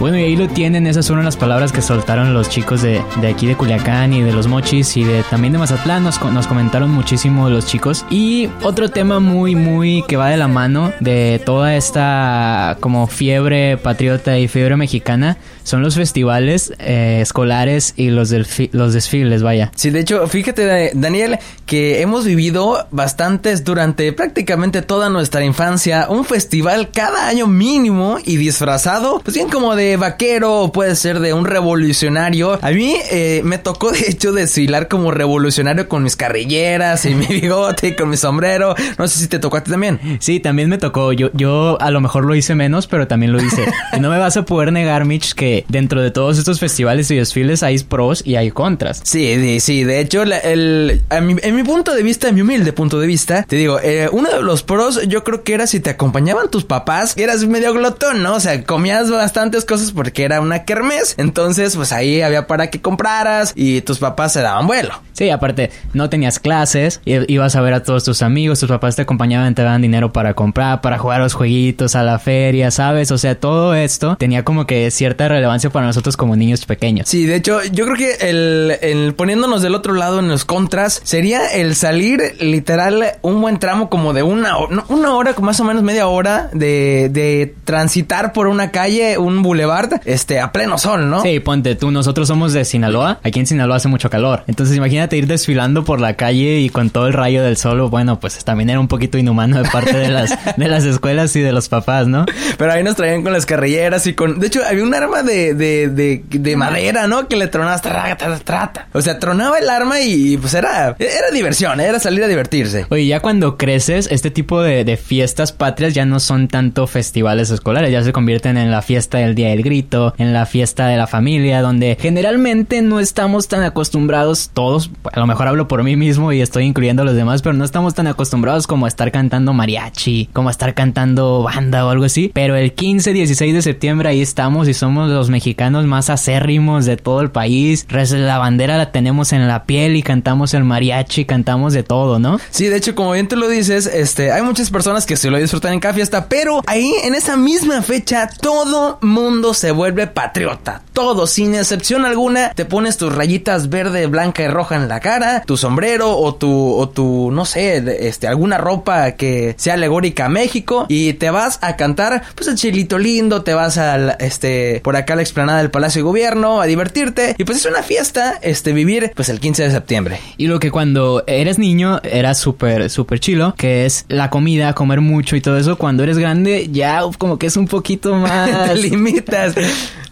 Bueno, 0.09 0.18
ahí 0.29 0.35
lo 0.35 0.47
tienen, 0.47 0.85
esas 0.85 1.07
fueron 1.07 1.25
las 1.25 1.35
palabras 1.37 1.71
que 1.71 1.81
soltaron 1.81 2.35
los 2.35 2.49
chicos 2.49 2.83
de, 2.83 3.01
de 3.19 3.27
aquí 3.27 3.47
de 3.47 3.55
Culiacán 3.55 4.13
y 4.13 4.21
de 4.21 4.31
los 4.31 4.45
Mochis 4.47 4.95
y 4.95 5.03
de 5.03 5.23
también 5.23 5.53
de 5.53 5.59
Mazatlán, 5.59 6.03
nos, 6.03 6.21
nos 6.23 6.45
comentaron 6.45 6.91
muchísimo 6.91 7.49
los 7.49 7.65
chicos. 7.65 8.05
Y 8.11 8.47
otro 8.61 8.89
tema 8.89 9.19
muy, 9.19 9.55
muy 9.55 10.03
que 10.07 10.17
va 10.17 10.29
de 10.29 10.37
la 10.37 10.47
mano 10.47 10.91
de 10.99 11.41
toda 11.43 11.75
esta 11.75 12.77
como 12.79 13.07
fiebre 13.07 13.77
patriota 13.77 14.37
y 14.37 14.47
fiebre 14.47 14.77
mexicana 14.77 15.37
son 15.63 15.81
los 15.81 15.95
festivales 15.95 16.73
eh, 16.79 17.19
escolares 17.21 17.93
y 17.95 18.09
los, 18.09 18.29
del 18.29 18.45
los 18.71 18.93
desfiles, 18.93 19.41
vaya. 19.43 19.71
Sí, 19.75 19.89
de 19.89 19.99
hecho, 19.99 20.27
fíjate, 20.27 20.65
Da- 20.65 20.89
Daniel, 20.93 21.37
que 21.65 22.01
hemos 22.01 22.25
vivido 22.25 22.87
bastantes 22.91 23.63
durante 23.63 24.11
prácticamente 24.13 24.81
toda 24.81 25.09
nuestra 25.09 25.43
infancia 25.43 26.07
un 26.09 26.25
festival 26.25 26.89
cada 26.91 27.27
año 27.27 27.45
mínimo 27.47 28.17
y 28.23 28.37
disfrazado, 28.37 29.21
pues 29.23 29.35
bien 29.35 29.49
como 29.49 29.75
de 29.75 29.97
vaquero 30.19 30.63
o 30.63 30.71
puede 30.73 30.95
ser 30.97 31.19
de 31.21 31.31
un 31.33 31.45
revolucionario. 31.45 32.59
A 32.61 32.71
mí 32.71 32.95
eh, 33.09 33.41
me 33.45 33.57
tocó 33.57 33.91
de 33.91 34.01
hecho 34.09 34.33
desfilar 34.33 34.89
como 34.89 35.11
revolucionario 35.11 35.87
con 35.87 36.03
mis 36.03 36.17
carrilleras 36.17 37.05
y 37.05 37.15
mi 37.15 37.25
bigote 37.29 37.87
y 37.89 37.95
con 37.95 38.09
mi 38.09 38.17
sombrero. 38.17 38.75
No 38.97 39.07
sé 39.07 39.17
si 39.19 39.27
te 39.27 39.39
tocó 39.39 39.57
a 39.57 39.63
ti 39.63 39.71
también. 39.71 39.99
Sí, 40.19 40.41
también 40.41 40.67
me 40.67 40.77
tocó. 40.77 41.13
Yo, 41.13 41.29
yo 41.33 41.77
a 41.81 41.89
lo 41.89 42.01
mejor 42.01 42.25
lo 42.25 42.35
hice 42.35 42.53
menos, 42.53 42.85
pero 42.87 43.07
también 43.07 43.31
lo 43.31 43.41
hice. 43.41 43.63
y 43.95 43.99
no 44.01 44.09
me 44.09 44.17
vas 44.17 44.35
a 44.35 44.43
poder 44.43 44.73
negar, 44.73 45.05
Mitch, 45.05 45.33
que 45.33 45.63
dentro 45.69 46.01
de 46.01 46.11
todos 46.11 46.37
estos 46.37 46.59
festivales 46.59 47.09
y 47.11 47.15
desfiles 47.15 47.63
hay 47.63 47.79
pros 47.79 48.21
y 48.25 48.35
hay 48.35 48.51
contras. 48.51 48.99
Sí, 49.05 49.35
de- 49.37 49.61
sí, 49.61 49.85
de 49.85 50.01
hecho, 50.01 50.25
la- 50.25 50.39
el, 50.39 51.01
a 51.09 51.21
mi- 51.21 51.37
en 51.41 51.55
mi 51.55 51.63
punto 51.63 51.93
de 51.95 52.03
vista, 52.03 52.27
en 52.27 52.35
mi 52.35 52.41
humilde 52.41 52.73
punto 52.73 52.99
de 52.99 53.07
vista, 53.07 53.45
te 53.47 53.55
digo, 53.55 53.79
eh, 53.81 54.09
uno 54.11 54.29
de 54.29 54.41
los 54.41 54.63
pros 54.63 55.07
yo 55.07 55.23
creo 55.23 55.43
que 55.43 55.53
era 55.53 55.65
si 55.65 55.79
te 55.79 55.89
acompañaban 55.91 56.49
tus 56.51 56.65
papás, 56.65 57.15
eras 57.17 57.45
medio 57.45 57.71
glotón, 57.73 58.21
¿no? 58.21 58.35
O 58.35 58.39
sea, 58.41 58.61
comías 58.65 59.09
bastantes 59.09 59.63
cosas 59.63 59.93
porque 60.09 60.23
era 60.23 60.41
una 60.41 60.63
kermés, 60.63 61.13
entonces 61.19 61.75
pues 61.75 61.91
ahí 61.91 62.23
había 62.23 62.47
para 62.47 62.71
que 62.71 62.81
compraras 62.81 63.53
y 63.55 63.81
tus 63.81 63.99
papás 63.99 64.33
se 64.33 64.41
daban 64.41 64.65
vuelo. 64.65 64.95
Sí, 65.13 65.29
aparte, 65.29 65.69
no 65.93 66.09
tenías 66.09 66.39
clases, 66.39 66.99
ibas 67.05 67.55
a 67.55 67.61
ver 67.61 67.75
a 67.75 67.83
todos 67.83 68.05
tus 68.05 68.23
amigos, 68.23 68.59
tus 68.59 68.69
papás 68.69 68.95
te 68.95 69.03
acompañaban, 69.03 69.53
te 69.53 69.61
daban 69.61 69.83
dinero 69.83 70.11
para 70.11 70.33
comprar, 70.33 70.81
para 70.81 70.97
jugar 70.97 71.19
a 71.19 71.23
los 71.25 71.35
jueguitos, 71.35 71.95
a 71.95 72.01
la 72.01 72.17
feria, 72.17 72.71
¿sabes? 72.71 73.11
O 73.11 73.19
sea, 73.19 73.35
todo 73.35 73.75
esto 73.75 74.15
tenía 74.15 74.43
como 74.43 74.65
que 74.65 74.89
cierta 74.89 75.27
relevancia 75.27 75.69
para 75.69 75.85
nosotros 75.85 76.17
como 76.17 76.35
niños 76.35 76.65
pequeños. 76.65 77.07
Sí, 77.07 77.27
de 77.27 77.35
hecho, 77.35 77.61
yo 77.65 77.85
creo 77.85 77.97
que 77.97 78.29
el, 78.29 78.77
el 78.81 79.13
poniéndonos 79.13 79.61
del 79.61 79.75
otro 79.75 79.93
lado 79.93 80.17
en 80.17 80.27
los 80.27 80.43
contras 80.43 81.01
sería 81.03 81.45
el 81.53 81.75
salir 81.75 82.35
literal 82.39 83.03
un 83.21 83.41
buen 83.41 83.59
tramo 83.59 83.91
como 83.91 84.13
de 84.13 84.23
una, 84.23 84.57
una 84.87 85.13
hora, 85.13 85.35
como 85.35 85.47
más 85.47 85.59
o 85.59 85.65
menos 85.65 85.83
media 85.83 86.07
hora 86.07 86.49
de, 86.51 87.09
de 87.11 87.53
transitar 87.63 88.33
por 88.33 88.47
una 88.47 88.71
calle, 88.71 89.17
un 89.19 89.43
boulevard, 89.43 89.98
este, 90.05 90.39
a 90.39 90.51
pleno 90.51 90.77
sol, 90.77 91.09
¿no? 91.09 91.21
Sí, 91.21 91.39
ponte 91.39 91.75
tú, 91.75 91.91
nosotros 91.91 92.27
somos 92.27 92.53
de 92.53 92.65
Sinaloa, 92.65 93.19
aquí 93.23 93.39
en 93.39 93.47
Sinaloa 93.47 93.77
hace 93.77 93.87
mucho 93.87 94.09
calor, 94.09 94.43
entonces 94.47 94.75
imagínate 94.75 95.17
ir 95.17 95.27
desfilando 95.27 95.83
por 95.83 95.99
la 95.99 96.13
calle 96.15 96.59
y 96.59 96.69
con 96.69 96.89
todo 96.89 97.07
el 97.07 97.13
rayo 97.13 97.43
del 97.43 97.57
sol, 97.57 97.79
bueno, 97.89 98.19
pues 98.19 98.43
también 98.43 98.69
era 98.69 98.79
un 98.79 98.87
poquito 98.87 99.17
inhumano 99.17 99.61
de 99.61 99.69
parte 99.69 99.97
de 99.97 100.09
las, 100.09 100.37
de 100.57 100.67
las 100.67 100.83
escuelas 100.83 101.35
y 101.35 101.41
de 101.41 101.51
los 101.51 101.69
papás, 101.69 102.07
¿no? 102.07 102.25
Pero 102.57 102.71
ahí 102.71 102.83
nos 102.83 102.95
traían 102.95 103.23
con 103.23 103.33
las 103.33 103.45
carrilleras 103.45 104.05
y 104.07 104.13
con... 104.13 104.39
De 104.39 104.47
hecho, 104.47 104.61
había 104.67 104.83
un 104.83 104.93
arma 104.93 105.23
de, 105.23 105.53
de, 105.53 105.87
de, 105.87 106.23
de 106.29 106.55
madera, 106.55 107.07
¿no? 107.07 107.27
Que 107.27 107.35
le 107.35 107.47
tronabas... 107.47 107.81
Trata, 107.81 108.15
trata, 108.17 108.39
trata. 108.39 108.87
O 108.93 109.01
sea, 109.01 109.19
tronaba 109.19 109.57
el 109.59 109.69
arma 109.69 110.01
y 110.01 110.37
pues 110.37 110.53
era... 110.53 110.95
Era 110.99 111.31
diversión, 111.33 111.79
era 111.79 111.99
salir 111.99 112.23
a 112.23 112.27
divertirse. 112.27 112.85
Oye, 112.89 113.07
ya 113.07 113.19
cuando 113.19 113.57
creces, 113.57 114.07
este 114.11 114.31
tipo 114.31 114.61
de, 114.61 114.83
de 114.83 114.97
fiestas 114.97 115.51
patrias 115.51 115.93
ya 115.93 116.05
no 116.05 116.19
son 116.19 116.47
tanto 116.47 116.87
festivales 116.87 117.49
escolares, 117.49 117.91
ya 117.91 118.03
se 118.03 118.11
convierten 118.11 118.57
en 118.57 118.71
la 118.71 118.81
fiesta 118.81 119.19
del 119.19 119.35
Día 119.35 119.49
del 119.49 119.63
Grito, 119.63 119.88
en 120.17 120.33
la 120.33 120.45
fiesta 120.45 120.87
de 120.87 120.97
la 120.97 121.07
familia, 121.07 121.61
donde 121.61 121.97
generalmente 121.99 122.81
no 122.81 122.99
estamos 122.99 123.47
tan 123.47 123.63
acostumbrados 123.63 124.51
todos, 124.53 124.91
a 125.11 125.19
lo 125.19 125.27
mejor 125.27 125.47
hablo 125.47 125.67
por 125.67 125.83
mí 125.83 125.95
mismo 125.95 126.31
y 126.31 126.41
estoy 126.41 126.65
incluyendo 126.65 127.01
a 127.01 127.05
los 127.05 127.15
demás, 127.15 127.41
pero 127.41 127.53
no 127.53 127.65
estamos 127.65 127.93
tan 127.93 128.07
acostumbrados 128.07 128.67
como 128.67 128.85
a 128.85 128.89
estar 128.89 129.11
cantando 129.11 129.53
mariachi, 129.53 130.29
como 130.33 130.49
a 130.49 130.51
estar 130.51 130.73
cantando 130.73 131.43
banda 131.43 131.85
o 131.85 131.89
algo 131.89 132.05
así, 132.05 132.31
pero 132.33 132.55
el 132.55 132.73
15, 132.73 133.13
16 133.13 133.53
de 133.53 133.61
septiembre 133.61 134.09
ahí 134.09 134.21
estamos 134.21 134.67
y 134.67 134.73
somos 134.73 135.09
los 135.09 135.29
mexicanos 135.29 135.85
más 135.85 136.09
acérrimos 136.09 136.85
de 136.85 136.97
todo 136.97 137.21
el 137.21 137.31
país, 137.31 137.85
la 138.11 138.37
bandera 138.37 138.77
la 138.77 138.91
tenemos 138.91 139.33
en 139.33 139.47
la 139.47 139.65
piel 139.65 139.95
y 139.95 140.03
cantamos 140.03 140.53
el 140.53 140.63
mariachi, 140.63 141.25
cantamos 141.25 141.73
de 141.73 141.83
todo, 141.83 142.19
¿no? 142.19 142.39
Sí, 142.49 142.67
de 142.67 142.77
hecho, 142.77 142.95
como 142.95 143.11
bien 143.11 143.27
tú 143.27 143.35
lo 143.35 143.47
dices, 143.47 143.85
este, 143.87 144.31
hay 144.31 144.41
muchas 144.41 144.69
personas 144.69 145.05
que 145.05 145.17
se 145.17 145.29
lo 145.29 145.37
disfrutan 145.37 145.73
en 145.73 145.79
cada 145.79 145.93
fiesta, 145.93 146.27
pero 146.27 146.61
ahí, 146.67 146.93
en 147.03 147.15
esa 147.15 147.37
misma 147.37 147.81
fecha, 147.81 148.29
todo 148.41 148.99
mundo 149.01 149.53
se 149.53 149.71
vuelve 149.79 150.07
patriota. 150.07 150.81
Todo, 150.91 151.25
sin 151.25 151.55
excepción 151.55 152.03
alguna, 152.03 152.51
te 152.51 152.65
pones 152.65 152.97
tus 152.97 153.15
rayitas 153.15 153.69
verde, 153.69 154.07
blanca 154.07 154.43
y 154.43 154.49
roja 154.49 154.75
en 154.75 154.89
la 154.89 154.99
cara, 154.99 155.43
tu 155.45 155.55
sombrero 155.55 156.17
o 156.17 156.35
tu, 156.35 156.73
o 156.73 156.89
tu, 156.89 157.31
no 157.31 157.45
sé, 157.45 157.81
este, 158.05 158.27
alguna 158.27 158.57
ropa 158.57 159.13
que 159.13 159.55
sea 159.57 159.75
alegórica 159.75 160.25
a 160.25 160.29
México 160.29 160.85
y 160.89 161.13
te 161.13 161.29
vas 161.29 161.59
a 161.61 161.77
cantar, 161.77 162.23
pues 162.35 162.49
el 162.49 162.55
chilito 162.55 162.97
lindo, 162.97 163.43
te 163.43 163.53
vas 163.53 163.77
al, 163.77 164.17
este, 164.19 164.81
por 164.83 164.97
acá 164.97 165.13
a 165.13 165.15
la 165.15 165.21
explanada 165.21 165.59
del 165.59 165.71
Palacio 165.71 165.99
de 165.99 166.03
Gobierno 166.03 166.59
a 166.59 166.65
divertirte 166.65 167.35
y 167.37 167.45
pues 167.45 167.59
es 167.59 167.65
una 167.65 167.81
fiesta, 167.81 168.37
este, 168.41 168.73
vivir, 168.73 169.13
pues 169.15 169.29
el 169.29 169.39
15 169.39 169.63
de 169.63 169.71
septiembre. 169.71 170.19
Y 170.35 170.47
lo 170.47 170.59
que 170.59 170.71
cuando 170.71 171.23
eres 171.25 171.57
niño 171.57 172.01
era 172.03 172.33
súper, 172.33 172.89
súper 172.89 173.21
chilo, 173.21 173.55
que 173.57 173.85
es 173.85 174.03
la 174.09 174.29
comida, 174.29 174.73
comer 174.73 174.99
mucho 174.99 175.37
y 175.37 175.41
todo 175.41 175.57
eso. 175.57 175.77
Cuando 175.77 176.03
eres 176.03 176.17
grande 176.17 176.67
ya 176.69 176.99
como 177.17 177.39
que 177.39 177.47
es 177.47 177.55
un 177.55 177.69
poquito 177.69 178.13
más... 178.15 178.49
Te 178.67 178.75
limitas. 178.75 179.55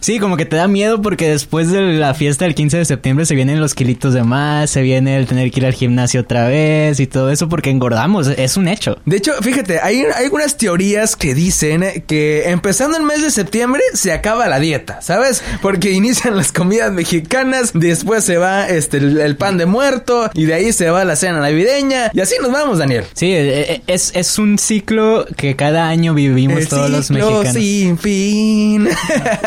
Sí, 0.00 0.20
como 0.20 0.36
que 0.36 0.46
te 0.46 0.56
da 0.56 0.68
miedo 0.68 1.02
porque 1.02 1.28
después 1.28 1.70
de 1.70 1.82
la 1.82 2.14
fiesta 2.14 2.44
del 2.44 2.54
15 2.54 2.78
de 2.78 2.84
septiembre 2.84 3.26
se 3.26 3.34
vienen 3.34 3.60
los 3.60 3.74
kilitos 3.74 4.14
de 4.14 4.22
más, 4.22 4.70
se 4.70 4.80
viene 4.80 5.16
el 5.16 5.26
tener 5.26 5.50
que 5.50 5.60
ir 5.60 5.66
al 5.66 5.74
gimnasio 5.74 6.20
otra 6.20 6.46
vez 6.48 7.00
y 7.00 7.06
todo 7.06 7.30
eso 7.30 7.48
porque 7.48 7.70
engordamos, 7.70 8.28
es 8.28 8.56
un 8.56 8.68
hecho. 8.68 8.96
De 9.06 9.16
hecho, 9.16 9.32
fíjate, 9.42 9.80
hay, 9.80 10.02
hay 10.14 10.24
algunas 10.24 10.56
teorías 10.56 11.16
que 11.16 11.34
dicen 11.34 12.04
que 12.06 12.48
empezando 12.48 12.96
el 12.96 13.02
mes 13.02 13.22
de 13.22 13.30
septiembre 13.30 13.82
se 13.92 14.12
acaba 14.12 14.46
la 14.46 14.60
dieta, 14.60 15.02
¿sabes? 15.02 15.42
Porque 15.60 15.90
inician 15.90 16.36
las 16.36 16.52
comidas 16.52 16.92
mexicanas, 16.92 17.72
después 17.74 18.24
se 18.24 18.36
va 18.36 18.68
este 18.68 18.98
el, 18.98 19.20
el 19.20 19.36
pan 19.36 19.58
de 19.58 19.66
muerto 19.66 20.30
y 20.32 20.44
de 20.44 20.54
ahí 20.54 20.72
se 20.72 20.90
va 20.90 21.04
la 21.04 21.16
cena 21.16 21.40
navideña 21.40 22.10
y 22.14 22.20
así 22.20 22.36
nos 22.40 22.52
vamos, 22.52 22.78
Daniel. 22.78 23.04
Sí, 23.14 23.32
eh, 23.32 23.72
eh, 23.72 23.82
es, 23.88 24.12
es 24.14 24.38
un 24.38 24.58
ciclo 24.58 25.26
que 25.36 25.56
cada 25.56 25.88
año 25.88 26.14
vivimos 26.14 26.60
El 26.60 26.68
todos 26.68 26.88
los 26.88 27.10
mexicanos. 27.10 27.52
sin 27.52 27.98
fin. 27.98 28.88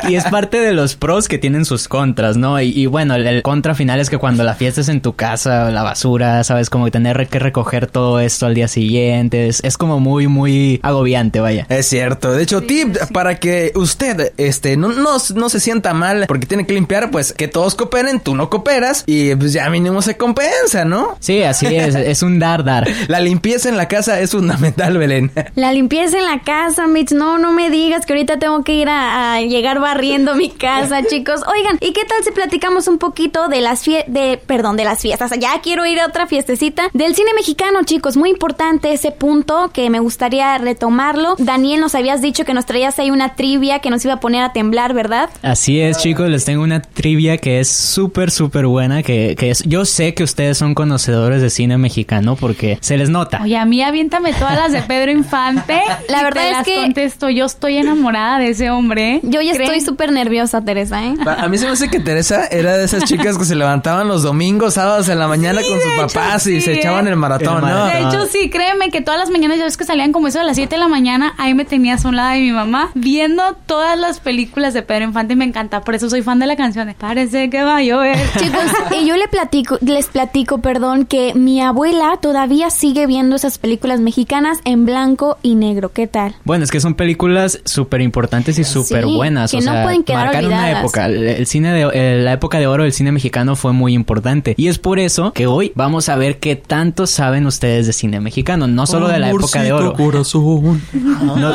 Y 0.08 0.15
es 0.15 0.25
parte 0.25 0.60
de 0.60 0.73
los 0.73 0.95
pros 0.95 1.27
que 1.27 1.38
tienen 1.38 1.65
sus 1.65 1.88
contras, 1.88 2.38
¿no? 2.38 2.60
Y, 2.62 2.69
y 2.69 2.86
bueno, 2.86 3.15
el, 3.15 3.27
el 3.27 3.41
contra 3.41 3.75
final 3.75 3.99
es 3.99 4.10
que 4.10 4.17
cuando 4.17 4.43
la 4.43 4.56
fiesta 4.56 4.82
es 4.82 4.89
en 4.89 5.01
tu 5.01 5.13
casa, 5.13 5.71
la 5.71 5.84
basura, 5.84 6.43
¿sabes? 6.43 6.69
Como 6.69 6.89
tener 6.91 7.27
que 7.27 7.39
recoger 7.39 7.88
todo 7.88 8.19
esto 8.19 8.45
al 8.45 8.54
día 8.54 8.67
siguiente, 8.67 9.47
es, 9.47 9.63
es 9.63 9.77
como 9.77 9.99
muy, 9.99 10.27
muy 10.27 10.80
agobiante, 10.84 11.39
vaya. 11.39 11.65
Es 11.69 11.88
cierto. 11.88 12.32
De 12.34 12.43
hecho, 12.43 12.62
tip 12.62 12.97
para 13.13 13.39
que 13.39 13.71
usted 13.75 14.34
este 14.38 14.77
no, 14.77 14.89
no, 14.89 15.17
no 15.36 15.49
se 15.49 15.60
sienta 15.60 15.93
mal 15.93 16.25
porque 16.27 16.45
tiene 16.45 16.65
que 16.65 16.73
limpiar, 16.73 17.12
pues 17.12 17.34
que 17.34 17.47
todos 17.47 17.75
cooperen, 17.75 18.19
tú 18.19 18.36
no 18.36 18.49
cooperas 18.49 19.04
y 19.06 19.36
pues 19.36 19.54
ya 19.54 19.69
mínimo 19.69 20.01
se 20.01 20.17
compensa, 20.17 20.86
¿no? 20.86 21.15
Sí, 21.19 21.43
así 21.43 21.67
es, 21.67 21.95
es 21.95 22.23
un 22.23 22.39
dar, 22.39 22.63
dar. 22.63 22.88
La 23.08 23.19
limpieza 23.19 23.69
en 23.69 23.77
la 23.77 23.88
casa 23.88 24.19
es 24.19 24.32
fundamental, 24.32 24.97
Belén. 24.97 25.32
La 25.56 25.73
limpieza 25.73 26.17
en 26.17 26.25
la 26.25 26.41
casa, 26.41 26.88
Mitch. 26.88 27.12
No, 27.12 27.38
no 27.38 27.51
me 27.51 27.69
digas 27.69 28.06
que 28.06 28.13
ahorita 28.13 28.39
tengo 28.39 28.63
que 28.63 28.73
ir 28.73 28.89
a, 28.89 29.36
a 29.36 29.41
llegar 29.41 29.81
barriendo 29.82 30.36
mi 30.36 30.50
casa, 30.50 31.04
chicos. 31.10 31.41
Oigan, 31.54 31.78
¿y 31.82 31.91
qué 31.94 32.06
tal 32.06 32.24
si 32.24 32.32
platicamos 32.32 32.88
un 32.88 32.98
poquito 32.98 33.50
de 33.50 33.62
las 33.62 33.84
fie 33.84 34.06
de, 34.08 34.39
perdón, 34.46 34.78
de 34.78 34.86
las 34.86 35.02
fiestas? 35.02 35.32
Ya 35.39 35.60
quiero 35.62 35.86
ir 35.86 36.00
a 36.00 36.06
otra 36.08 36.28
fiestecita 36.28 36.84
del 36.94 37.15
cine 37.15 37.32
mexicano, 37.36 37.80
chicos. 37.84 38.15
Muy 38.15 38.30
importante 38.30 38.94
ese 38.94 39.12
punto 39.12 39.72
que 39.74 39.89
me 39.89 40.00
gustaría 40.00 40.58
retomarlo. 40.58 41.36
Daniel, 41.38 41.82
nos 41.82 41.96
habías 41.96 42.22
dicho 42.22 42.46
que 42.46 42.54
nos 42.54 42.65
traías 42.65 42.98
ahí 43.00 43.12
una 43.12 43.36
trivia 43.36 43.80
que 43.80 43.89
nos 43.89 44.04
iba 44.06 44.13
a 44.15 44.20
poner 44.20 44.44
a 44.44 44.54
temblar, 44.54 44.94
¿verdad? 44.94 45.30
Así 45.41 45.80
es, 45.82 45.98
chicos, 45.98 46.30
les 46.30 46.46
tengo 46.46 46.63
una 46.63 46.82
trivia 46.82 47.38
que 47.38 47.60
es 47.60 47.70
súper, 47.70 48.32
súper 48.32 48.67
buena, 48.67 49.04
que, 49.04 49.36
que 49.38 49.50
es, 49.52 49.63
yo 49.63 49.86
sé 49.86 50.13
que 50.13 50.24
ustedes 50.24 50.58
son 50.58 50.76
conocedores 50.76 51.41
de 51.41 51.50
cine 51.50 51.78
mexicano 51.78 52.36
porque 52.36 52.78
se 52.82 52.98
les 52.98 53.10
nota. 53.10 53.39
Oye, 53.44 53.58
a 53.58 53.65
mí 53.65 53.82
aviéntame 53.82 54.34
todas 54.34 54.56
las 54.56 54.72
de 54.72 54.82
Pedro 54.84 55.12
Infante. 55.12 55.82
La 56.10 56.22
y 56.22 56.24
verdad 56.24 56.41
te 56.41 56.48
es 56.50 56.54
las 56.54 56.65
que- 56.65 56.76
contesto. 56.76 57.30
Yo 57.30 57.46
estoy 57.46 57.78
enamorada 57.78 58.39
de 58.39 58.50
ese 58.50 58.70
hombre. 58.70 59.20
Yo 59.24 59.41
ya 59.41 59.54
¿Creen? 59.54 59.70
Estoy 59.71 59.86
súper 59.86 60.12
nerviosa, 60.12 60.62
Teresa, 60.62 61.03
¿eh? 61.05 61.15
A 61.25 61.47
mí 61.47 61.57
se 61.57 61.65
me 61.65 61.71
hace 61.71 61.89
que 61.89 61.99
Teresa 61.99 62.45
era 62.47 62.77
de 62.77 62.84
esas 62.84 63.05
chicas 63.05 63.38
que 63.38 63.45
se 63.45 63.55
levantaban 63.55 64.07
los 64.07 64.23
domingos, 64.23 64.73
sábados 64.73 65.07
en 65.07 65.17
la 65.17 65.27
mañana 65.27 65.62
con 65.62 65.79
sus 65.79 65.93
hecho, 65.93 66.07
papás 66.13 66.45
y 66.47 66.55
sí, 66.55 66.62
se 66.62 66.73
¿eh? 66.73 66.79
echaban 66.79 67.07
el 67.07 67.15
maratón, 67.15 67.63
El 67.63 67.73
¿no? 67.73 67.86
De 67.86 67.99
hecho, 67.99 68.25
sí, 68.25 68.49
créeme 68.49 68.89
que 68.89 69.01
todas 69.01 69.19
las 69.19 69.29
mañanas 69.29 69.60
ya 69.60 69.63
ves 69.63 69.77
que 69.77 69.86
salían 69.86 70.12
como 70.12 70.27
eso 70.27 70.39
de 70.39 70.45
las 70.45 70.57
7 70.57 70.75
de 70.75 70.79
la 70.79 70.89
mañana, 70.89 71.34
ahí 71.38 71.53
me 71.53 71.63
tenías 71.63 72.03
a 72.03 72.10
un 72.10 72.17
lado 72.17 72.34
de 72.34 72.41
mi 72.41 72.51
mamá 72.51 72.91
viendo 72.95 73.43
todas 73.65 73.97
las 73.97 74.19
películas 74.19 74.73
de 74.73 74.81
Pedro 74.81 75.05
Infante 75.05 75.34
y 75.34 75.36
me 75.38 75.45
encanta. 75.45 75.81
Por 75.81 75.95
eso 75.95 76.10
soy 76.10 76.21
fan 76.21 76.39
de 76.39 76.47
la 76.47 76.57
canción. 76.57 76.93
Parece 76.97 77.49
que 77.49 77.63
va 77.63 77.77
a 77.77 77.81
llover. 77.81 78.17
Chicos, 78.39 78.62
y 78.99 79.07
yo 79.07 79.15
le 79.15 79.27
platico, 79.29 79.77
les 79.81 80.07
platico, 80.07 80.57
perdón, 80.57 81.05
que 81.05 81.34
mi 81.34 81.62
abuela 81.62 82.17
todavía 82.21 82.69
sigue 82.71 83.07
viendo 83.07 83.38
esas 83.38 83.57
películas 83.57 84.01
mexicanas 84.01 84.60
en 84.65 84.86
blanco 84.86 85.38
y 85.41 85.55
negro. 85.55 85.93
¿Qué 85.93 86.07
tal? 86.07 86.36
Bueno, 86.43 86.65
es 86.65 86.71
que 86.71 86.81
son 86.81 86.95
películas 86.95 87.60
súper 87.65 88.01
importantes 88.01 88.60
y 88.60 88.63
súper 88.63 89.05
buenas. 89.05 89.51
que 89.51 89.61
o 89.61 89.61
no 89.65 89.71
sea, 89.71 89.84
pueden 89.84 90.04
quedar 90.04 90.26
marcaron 90.26 90.47
una 90.52 90.58
olvidadas. 90.63 90.84
época. 90.84 91.06
El, 91.06 91.28
el 91.28 91.47
cine 91.47 91.71
de, 91.74 91.89
eh, 91.93 92.21
la 92.21 92.34
época 92.34 92.60
de 92.60 92.67
oro 92.67 92.84
del 92.84 92.93
cine 92.93 93.12
mexicano 93.12 93.56
fue 93.56 93.74
muy 93.74 93.93
importante. 93.93 94.54
Y 94.58 94.67
es 94.67 94.78
por 94.80 95.00
eso 95.00 95.34
que 95.34 95.47
hoy 95.47 95.71
vamos 95.76 96.10
a 96.10 96.15
ver 96.15 96.38
qué 96.39 96.56
tanto 96.56 97.08
saben 97.08 97.45
ustedes 97.45 97.88
de 97.88 97.93
cine 97.93 98.19
mexicano. 98.19 98.67
No 98.67 98.86
solo 98.88 99.08
de 99.08 99.19
la 99.19 99.30
época 99.30 99.62
de 99.63 99.71
oro. 99.71 99.93
corazón. 99.93 100.82
No, 100.93 101.52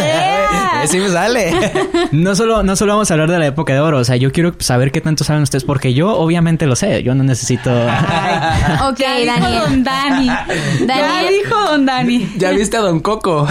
Eh, 0.00 0.36
sí 0.86 0.98
me 0.98 1.08
sale. 1.08 1.52
no 2.12 2.34
solo, 2.34 2.62
no 2.62 2.76
solo 2.76 2.92
vamos 2.94 3.10
a 3.10 3.14
hablar 3.14 3.30
de 3.30 3.38
la 3.38 3.46
época 3.46 3.72
de 3.72 3.80
oro. 3.80 3.98
O 3.98 4.04
sea, 4.04 4.16
yo 4.16 4.32
quiero 4.32 4.54
saber 4.58 4.90
qué 4.92 5.00
tanto 5.00 5.24
saben 5.24 5.42
ustedes 5.42 5.64
porque 5.64 5.94
yo 5.94 6.16
obviamente 6.16 6.66
lo 6.66 6.76
sé. 6.76 7.02
Yo 7.02 7.14
no 7.14 7.24
necesito... 7.24 7.70
Ok, 8.88 8.98
ya 8.98 9.16
dijo 9.16 9.32
Daniel. 9.40 9.62
Don 9.68 9.84
Dani. 9.84 10.26
Ya 10.26 10.86
Daniel. 10.86 11.34
dijo 11.44 11.60
Don 11.70 11.86
Dani. 11.86 12.28
¿Ya 12.36 12.50
viste 12.50 12.76
a 12.76 12.80
Don 12.80 13.00
Coco? 13.00 13.46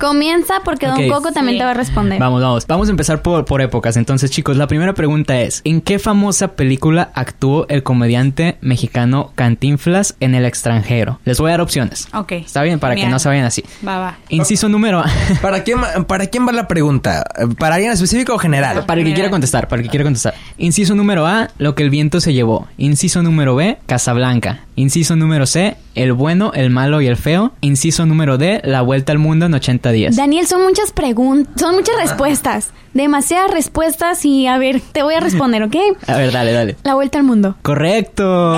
Comienza 0.00 0.54
porque 0.64 0.86
Don. 0.86 1.08
Coco 1.08 1.32
también 1.32 1.54
Sí. 1.56 1.58
te 1.58 1.64
va 1.64 1.70
a 1.70 1.74
responder. 1.74 2.18
Vamos, 2.20 2.42
vamos. 2.42 2.66
Vamos 2.66 2.88
a 2.88 2.90
empezar 2.90 3.22
por, 3.22 3.44
por 3.44 3.60
épocas. 3.62 3.96
Entonces, 3.96 4.30
chicos, 4.30 4.56
la 4.56 4.66
primera 4.66 4.92
pregunta 4.94 5.40
es: 5.40 5.60
¿En 5.64 5.80
qué 5.80 5.98
famosa 5.98 6.48
película 6.56 7.10
actuó 7.14 7.66
el 7.68 7.82
comediante 7.82 8.58
mexicano 8.60 9.32
Cantinflas 9.34 10.16
en 10.20 10.34
el 10.34 10.44
extranjero? 10.44 11.20
Les 11.24 11.38
voy 11.38 11.48
a 11.48 11.52
dar 11.52 11.60
opciones. 11.60 12.08
Ok. 12.14 12.32
Está 12.32 12.62
bien, 12.62 12.78
para 12.78 12.94
que 12.94 13.06
no 13.08 13.18
se 13.18 13.28
vayan 13.28 13.44
así. 13.44 13.64
Va, 13.86 13.98
va. 13.98 14.18
Inciso 14.28 14.68
número. 14.68 15.02
¿Para 15.42 15.62
quién, 15.64 15.78
¿Para 16.06 16.26
quién 16.26 16.46
va 16.46 16.52
la 16.52 16.68
pregunta? 16.68 17.24
¿Para 17.58 17.76
alguien 17.76 17.92
específico 17.92 18.34
o 18.34 18.38
general? 18.38 18.84
Para 18.86 19.00
el 19.00 19.06
que 19.06 19.14
quiera 19.14 19.30
contestar, 19.30 19.68
para 19.68 19.80
el 19.80 19.86
que 19.86 19.90
quiera 19.90 20.04
contestar. 20.04 20.34
Inciso 20.58 20.94
número 20.94 21.26
A, 21.26 21.48
lo 21.58 21.74
que 21.74 21.82
el 21.82 21.90
viento 21.90 22.20
se 22.20 22.32
llevó. 22.32 22.66
Inciso 22.76 23.22
número 23.22 23.54
B, 23.54 23.78
Casablanca. 23.86 24.60
Inciso 24.78 25.16
número 25.16 25.44
C, 25.44 25.76
el 25.96 26.12
bueno, 26.12 26.52
el 26.54 26.70
malo 26.70 27.00
y 27.00 27.08
el 27.08 27.16
feo. 27.16 27.50
Inciso 27.62 28.06
número 28.06 28.38
D, 28.38 28.60
la 28.62 28.80
vuelta 28.80 29.10
al 29.10 29.18
mundo 29.18 29.46
en 29.46 29.54
80 29.54 29.90
días. 29.90 30.14
Daniel, 30.14 30.46
son 30.46 30.62
muchas 30.62 30.92
preguntas, 30.92 31.52
son 31.60 31.74
muchas 31.74 31.96
respuestas. 31.96 32.70
Demasiadas 32.94 33.50
respuestas 33.50 34.24
y 34.24 34.46
a 34.46 34.56
ver, 34.56 34.80
te 34.92 35.02
voy 35.02 35.14
a 35.14 35.20
responder, 35.20 35.64
¿ok? 35.64 35.74
A 36.06 36.16
ver, 36.16 36.30
dale, 36.30 36.52
dale. 36.52 36.76
La 36.84 36.94
vuelta 36.94 37.18
al 37.18 37.24
mundo. 37.24 37.56
Correcto. 37.62 38.52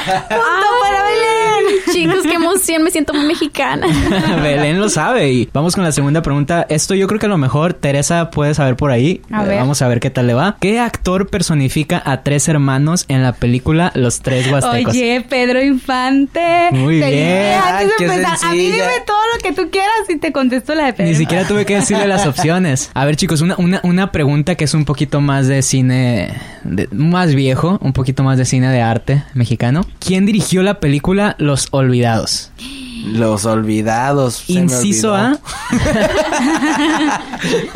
¡Punto 0.00 0.66
para 0.82 0.90
Belén! 0.90 0.95
Chicos, 1.92 2.22
qué 2.24 2.34
emoción, 2.34 2.82
me 2.82 2.90
siento 2.90 3.14
muy 3.14 3.26
mexicana. 3.26 3.86
Belén 4.42 4.78
lo 4.80 4.88
sabe. 4.88 5.32
Y 5.32 5.48
vamos 5.52 5.74
con 5.74 5.84
la 5.84 5.92
segunda 5.92 6.22
pregunta. 6.22 6.66
Esto 6.68 6.94
yo 6.94 7.06
creo 7.06 7.18
que 7.20 7.26
a 7.26 7.28
lo 7.28 7.38
mejor 7.38 7.74
Teresa 7.74 8.30
puede 8.30 8.54
saber 8.54 8.76
por 8.76 8.90
ahí. 8.90 9.20
A 9.30 9.44
Eh, 9.44 9.48
ver. 9.48 9.58
Vamos 9.58 9.82
a 9.82 9.88
ver 9.88 10.00
qué 10.00 10.10
tal 10.10 10.26
le 10.26 10.34
va. 10.34 10.56
¿Qué 10.60 10.78
actor 10.80 11.28
personifica 11.28 12.02
a 12.04 12.22
tres 12.22 12.48
hermanos 12.48 13.04
en 13.08 13.22
la 13.22 13.32
película 13.32 13.92
Los 13.94 14.20
Tres 14.20 14.50
Huastecos? 14.50 14.92
Oye, 14.92 15.24
Pedro 15.28 15.62
Infante. 15.62 16.68
Muy 16.72 17.00
Te 17.00 17.10
bien. 17.10 17.60
Qué 17.98 18.06
a 18.06 18.52
mí 18.52 18.58
dime 18.58 18.76
todo 19.06 19.16
lo 19.34 19.42
que 19.42 19.52
tú 19.52 19.70
quieras 19.70 19.90
y 20.08 20.16
te 20.18 20.32
contesto 20.32 20.74
la 20.74 20.86
de 20.86 20.92
Pedro. 20.92 21.10
Ni 21.10 21.16
siquiera 21.16 21.46
tuve 21.46 21.64
que 21.64 21.76
decirle 21.76 22.06
las 22.06 22.26
opciones. 22.26 22.90
A 22.94 23.04
ver, 23.04 23.16
chicos, 23.16 23.40
una, 23.40 23.54
una, 23.58 23.80
una 23.82 24.12
pregunta 24.12 24.54
que 24.54 24.64
es 24.64 24.74
un 24.74 24.84
poquito 24.84 25.20
más 25.20 25.46
de 25.48 25.62
cine, 25.62 26.30
de- 26.64 26.88
más 26.92 27.34
viejo, 27.34 27.78
un 27.82 27.92
poquito 27.92 28.22
más 28.22 28.38
de 28.38 28.44
cine 28.44 28.68
de 28.70 28.80
arte 28.82 29.22
mexicano. 29.34 29.86
¿Quién 29.98 30.26
dirigió 30.26 30.62
la 30.62 30.80
película 30.80 31.34
Los 31.38 31.68
Olvidados? 31.76 32.50
Los 33.06 33.44
olvidados. 33.44 34.44
Inciso. 34.48 35.14
A. 35.14 35.38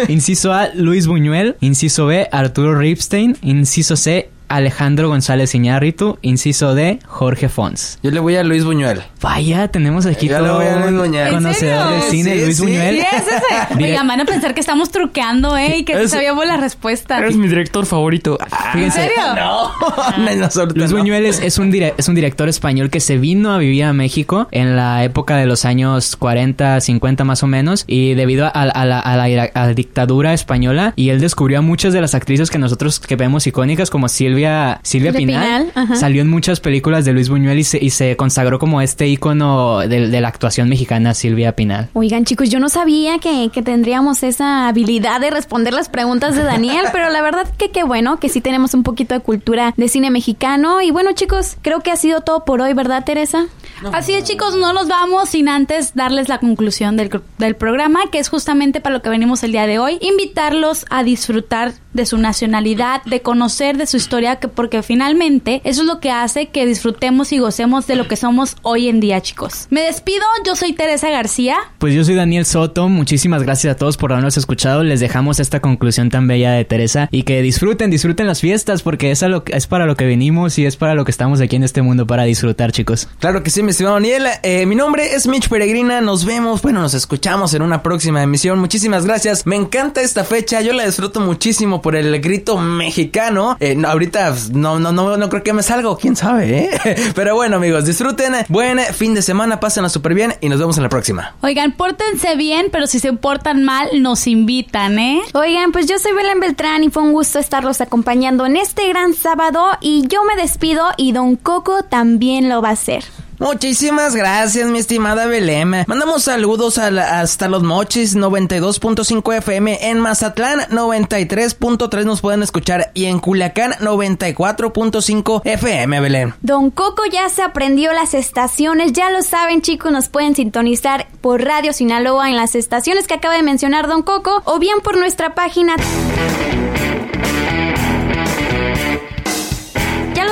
Inciso 0.09 0.53
A, 0.53 0.71
Luis 0.75 1.07
Buñuel. 1.07 1.57
Inciso 1.61 2.07
B, 2.07 2.29
Arturo 2.33 2.77
Ripstein. 2.77 3.37
Inciso 3.43 3.97
C, 3.97 4.31
Alejandro 4.51 5.09
González 5.09 5.55
Iñárritu. 5.55 6.19
Inciso 6.23 6.75
D, 6.75 6.99
Jorge 7.07 7.49
Fons. 7.49 7.99
Yo 8.03 8.11
le 8.11 8.21
voy 8.21 8.37
a 8.37 8.43
Luis 8.45 8.65
Buñuel. 8.65 9.01
Vaya, 9.23 9.69
tenemos 9.69 10.07
aquí 10.07 10.29
Yo 10.29 10.39
le 10.41 10.47
todo 10.49 10.57
voy 10.57 10.67
a 10.67 10.77
Luis 10.81 10.91
un 10.93 10.99
Buñuel. 10.99 11.29
¿En 11.29 11.35
conocedor 11.35 11.95
de 11.95 12.01
cine, 12.11 12.35
Sí, 12.35 12.45
Luis 12.45 12.57
sí. 12.57 12.63
Buñuel. 12.63 12.97
Sí, 12.97 13.07
es 13.13 13.77
Oigan, 13.77 14.07
van 14.09 14.21
a 14.21 14.25
pensar 14.25 14.53
que 14.55 14.61
estamos 14.61 14.91
truqueando, 14.91 15.57
¿eh? 15.57 15.79
Y 15.79 15.85
que 15.85 15.95
sí 15.97 16.03
Es- 16.05 16.11
sabíamos 16.11 16.47
la 16.47 16.57
respuesta. 16.57 17.21
mi 17.21 17.49
director 17.49 17.87
favorito. 17.87 18.39
¿En 18.41 18.73
Fíjense, 18.73 19.03
serio? 19.03 19.17
No, 19.37 19.71
no, 20.37 20.51
suerte, 20.51 20.79
Luis 20.79 20.91
no. 20.91 20.99
Buñuel 20.99 21.27
es, 21.27 21.41
es 21.41 21.59
un 21.59 21.71
es 21.75 22.09
un 22.09 22.15
director 22.15 22.49
español 22.49 22.91
que 22.91 23.01
se 23.01 23.17
vino 23.17 23.53
a 23.53 23.59
vivir 23.59 23.85
a 23.85 23.93
México 23.93 24.49
en 24.51 24.77
la 24.77 25.05
época 25.05 25.37
de 25.37 25.47
los 25.47 25.65
años 25.65 26.17
40, 26.17 26.81
50 26.81 27.25
más 27.25 27.43
o 27.43 27.47
menos, 27.47 27.85
y 27.87 28.15
debido 28.15 28.47
a, 28.47 28.49
a 28.49 28.67
la, 28.67 28.99
a 29.01 29.17
la- 29.17 29.45
a 29.55 29.67
la 29.67 29.75
dictadura 29.75 30.33
española, 30.35 30.93
y 30.97 31.11
él 31.11 31.21
descubrió 31.21 31.59
a 31.59 31.63
muchas 31.63 31.93
de 31.93 32.01
las 32.01 32.15
actrices 32.15 32.51
que 32.51 32.59
nosotros 32.59 32.99
que 33.01 33.17
vemos 33.17 33.47
icónicas, 33.47 33.91
como 33.91 34.09
Silvia 34.09 34.40
Silvia, 34.83 35.13
Pinal, 35.13 35.73
salió 35.95 36.23
en 36.23 36.29
muchas 36.29 36.61
películas 36.61 37.05
de 37.05 37.13
Luis 37.13 37.29
Buñuel 37.29 37.59
y 37.59 37.65
se, 37.65 37.83
y 37.83 37.91
se 37.91 38.17
consagró 38.17 38.59
como 38.59 38.81
este 38.81 39.09
ícono 39.09 39.81
de, 39.81 40.09
de 40.09 40.21
la 40.21 40.29
actuación 40.29 40.69
mexicana, 40.69 41.15
Silvia 41.15 41.57
Pinal. 41.57 41.89
Oigan, 41.93 42.25
chicos, 42.25 42.51
yo 42.51 42.61
no 42.61 42.69
sabía 42.69 43.19
que, 43.19 43.51
que 43.53 43.63
tendríamos 43.63 44.23
esa 44.23 44.69
habilidad 44.69 45.21
de 45.21 45.31
responder 45.31 45.73
las 45.73 45.89
preguntas 45.89 46.35
de 46.35 46.43
Daniel, 46.43 46.87
pero 46.93 47.11
la 47.11 47.23
verdad 47.23 47.49
que 47.59 47.71
qué 47.71 47.85
bueno 47.85 48.19
que 48.19 48.29
sí 48.29 48.41
tenemos 48.41 48.75
un 48.75 48.83
poquito 48.83 49.15
de 49.15 49.21
cultura 49.21 49.75
de 49.77 49.89
cine 49.89 50.11
mexicano. 50.11 50.81
Y 50.81 50.91
bueno, 50.91 51.13
chicos, 51.13 51.57
creo 51.63 51.81
que 51.81 51.91
ha 51.91 51.97
sido 51.97 52.21
todo 52.21 52.45
por 52.45 52.61
hoy, 52.61 52.73
¿verdad, 52.75 53.05
Teresa? 53.05 53.47
Así 53.93 54.13
es, 54.13 54.25
chicos, 54.25 54.57
no 54.57 54.73
nos 54.73 54.89
vamos 54.89 55.31
sin 55.31 55.49
antes 55.49 55.95
darles 55.95 56.29
la 56.29 56.39
conclusión 56.39 56.97
del, 56.97 57.11
del 57.39 57.57
programa, 57.57 58.01
que 58.13 58.19
es 58.19 58.29
justamente 58.29 58.81
para 58.81 58.95
lo 58.95 59.03
que 59.03 59.09
venimos 59.09 59.43
el 59.43 59.53
día 59.53 59.67
de 59.67 59.79
hoy. 59.79 59.99
Invitarlos 60.01 60.85
a 60.91 61.03
disfrutar 61.03 61.73
de 61.93 62.07
su 62.07 62.19
nacionalidad, 62.19 63.03
de 63.05 63.21
conocer 63.21 63.77
de 63.77 63.87
su 63.87 63.97
historia, 63.97 64.30
que 64.37 64.49
porque 64.49 64.83
finalmente 64.83 65.61
eso 65.65 65.83
es 65.83 65.87
lo 65.87 66.01
que 66.01 66.11
hace 66.11 66.49
que 66.49 66.67
disfrutemos 66.67 67.33
y 67.33 67.39
gocemos 67.39 67.87
de 67.87 67.97
lo 67.97 68.09
que 68.09 68.17
somos 68.17 68.57
hoy 68.63 68.89
en 68.89 69.01
día, 69.01 69.21
chicos. 69.21 69.67
Me 69.71 69.83
despido, 69.83 70.25
yo 70.47 70.57
soy 70.57 70.73
Teresa 70.73 71.11
García. 71.11 71.57
Pues 71.79 71.95
yo 71.95 72.05
soy 72.05 72.15
Daniel 72.15 72.47
Soto, 72.47 72.89
muchísimas 72.89 73.43
gracias 73.43 73.75
a 73.75 73.77
todos 73.77 73.97
por 73.97 74.13
habernos 74.13 74.37
escuchado, 74.37 74.83
les 74.83 75.01
dejamos 75.01 75.41
esta 75.41 75.61
conclusión 75.61 76.11
tan 76.11 76.27
bella 76.27 76.53
de 76.53 76.65
Teresa 76.65 77.09
y 77.11 77.25
que 77.25 77.43
disfruten, 77.43 77.91
disfruten 77.91 78.27
las 78.27 78.41
fiestas 78.41 78.83
porque 78.83 79.11
es, 79.11 79.23
a 79.23 79.29
lo, 79.29 79.45
es 79.47 79.67
para 79.67 79.87
lo 79.87 79.97
que 79.97 80.07
venimos 80.07 80.59
y 80.59 80.67
es 80.67 80.77
para 80.77 80.95
lo 80.95 81.05
que 81.05 81.11
estamos 81.11 81.41
aquí 81.41 81.57
en 81.57 81.65
este 81.65 81.83
mundo, 81.83 82.07
para 82.07 82.25
disfrutar 82.25 82.73
chicos. 82.73 83.09
Claro 83.19 83.43
que 83.43 83.51
sí, 83.51 83.63
mi 83.63 83.71
estimado 83.71 83.95
Daniel. 83.97 84.27
Eh, 84.43 84.67
mi 84.67 84.75
nombre 84.75 85.15
es 85.15 85.27
Mitch 85.27 85.49
Peregrina. 85.49 86.01
Nos 86.01 86.25
vemos, 86.25 86.63
bueno, 86.63 86.81
nos 86.81 86.95
escuchamos 86.95 87.55
en 87.55 87.63
una 87.63 87.83
próxima 87.83 88.23
emisión. 88.23 88.59
Muchísimas 88.59 89.05
gracias. 89.07 89.47
Me 89.47 89.57
encanta 89.57 90.03
esta 90.03 90.25
fecha. 90.25 90.61
Yo 90.61 90.73
la 90.73 90.85
disfruto 90.85 91.21
muchísimo 91.21 91.83
por 91.83 91.97
el 91.97 92.21
grito 92.21 92.59
mexicano. 92.59 93.57
Eh, 93.61 93.77
ahorita 93.85 94.20
pues, 94.29 94.51
no, 94.51 94.79
no, 94.79 94.93
no, 94.93 95.17
no 95.17 95.29
creo 95.29 95.43
que 95.43 95.53
me 95.53 95.63
salga, 95.63 95.91
quién 95.97 96.17
sabe, 96.17 96.65
¿eh? 96.65 96.71
Pero 97.15 97.35
bueno, 97.35 97.57
amigos, 97.57 97.85
disfruten. 97.85 98.35
Buen 98.49 98.79
fin 98.79 99.15
de 99.15 99.23
semana, 99.23 99.61
pásenla 99.61 99.89
súper 99.89 100.15
bien 100.15 100.35
y 100.41 100.49
nos 100.49 100.59
vemos 100.59 100.77
en 100.77 100.83
la 100.83 100.89
próxima. 100.89 101.35
Oigan, 101.43 101.73
pórtense 101.73 102.37
bien, 102.37 102.69
pero 102.71 102.87
si 102.87 103.01
se 103.01 103.13
portan 103.13 103.65
mal, 103.65 103.89
nos 104.01 104.27
invitan, 104.27 104.99
¿eh? 104.99 105.21
Oigan, 105.35 105.73
pues 105.73 105.87
yo 105.87 105.99
soy 105.99 106.13
Belén 106.13 106.41
Beltrán 106.41 106.85
y 106.85 106.91
fue 106.91 107.03
un 107.03 107.13
gusto 107.13 107.39
estarlos 107.39 107.81
acompañando 107.81 108.47
en 108.47 108.57
este 108.57 108.89
gran 108.89 109.15
sábado 109.15 109.67
y 109.81 110.07
yo 110.09 110.25
me 110.25 110.41
despido 110.41 110.85
y 110.97 111.13
Don 111.13 111.37
Coco 111.37 111.83
también 111.83 112.49
lo 112.49 112.63
va 112.63 112.71
a 112.71 112.73
hacer. 112.73 113.05
Muchísimas 113.41 114.15
gracias, 114.15 114.69
mi 114.69 114.79
estimada 114.79 115.25
Belém. 115.25 115.85
Mandamos 115.87 116.25
saludos 116.25 116.77
hasta 116.77 117.49
los 117.49 117.63
mochis 117.63 118.15
92.5 118.15 119.35
FM 119.39 119.89
en 119.89 119.99
Mazatlán 119.99 120.61
93.3 120.69 122.05
nos 122.05 122.21
pueden 122.21 122.43
escuchar 122.43 122.91
y 122.93 123.07
en 123.07 123.19
Culiacán 123.19 123.73
94.5 123.81 125.41
FM, 125.43 126.01
Belén. 126.01 126.35
Don 126.43 126.71
Coco 126.71 127.05
ya 127.11 127.31
se 127.31 127.43
aprendió 127.43 127.95
las 127.95 128.13
estaciones, 128.13 128.93
ya 128.93 129.11
lo 129.11 129.23
saben 129.23 129.63
chicos, 129.63 129.91
nos 129.91 130.11
pueden 130.11 130.35
sintonizar 130.35 131.09
por 131.23 131.43
Radio 131.43 131.73
Sinaloa 131.73 132.29
en 132.29 132.37
las 132.37 132.55
estaciones 132.55 133.07
que 133.07 133.15
acaba 133.15 133.35
de 133.37 133.43
mencionar 133.43 133.89
Don 133.89 134.03
Coco 134.03 134.43
o 134.45 134.59
bien 134.59 134.81
por 134.83 134.99
nuestra 134.99 135.35
página. 135.35 135.77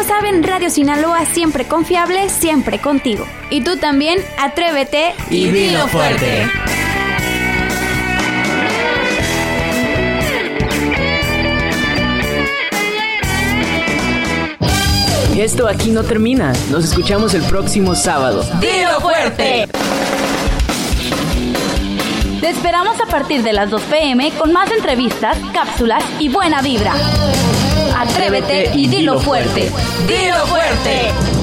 Saben, 0.09 0.42
Radio 0.42 0.71
Sinaloa 0.71 1.27
siempre 1.27 1.66
confiable, 1.66 2.31
siempre 2.31 2.79
contigo. 2.79 3.27
Y 3.51 3.61
tú 3.61 3.77
también, 3.77 4.18
atrévete 4.38 5.12
Y 5.31 5.49
dilo 5.51 5.87
fuerte. 5.87 6.49
Esto 15.37 15.68
aquí 15.68 15.90
no 15.90 16.03
termina. 16.03 16.53
Nos 16.71 16.85
escuchamos 16.87 17.35
el 17.35 17.42
próximo 17.42 17.94
sábado. 17.94 18.44
¡Dilo 18.61 19.01
fuerte! 19.01 19.68
Te 22.40 22.49
esperamos 22.49 23.01
a 23.01 23.07
partir 23.07 23.42
de 23.42 23.53
las 23.53 23.71
2 23.71 23.83
pm 23.83 24.33
con 24.33 24.53
más 24.53 24.71
entrevistas, 24.71 25.37
cápsulas 25.53 26.03
y 26.18 26.29
buena 26.29 26.61
vibra. 26.61 26.94
Atrévete 27.99 28.71
y 28.75 28.87
dilo 28.87 29.19
fuerte. 29.19 29.73
¡Dilo 30.07 30.47
fuerte! 30.47 31.38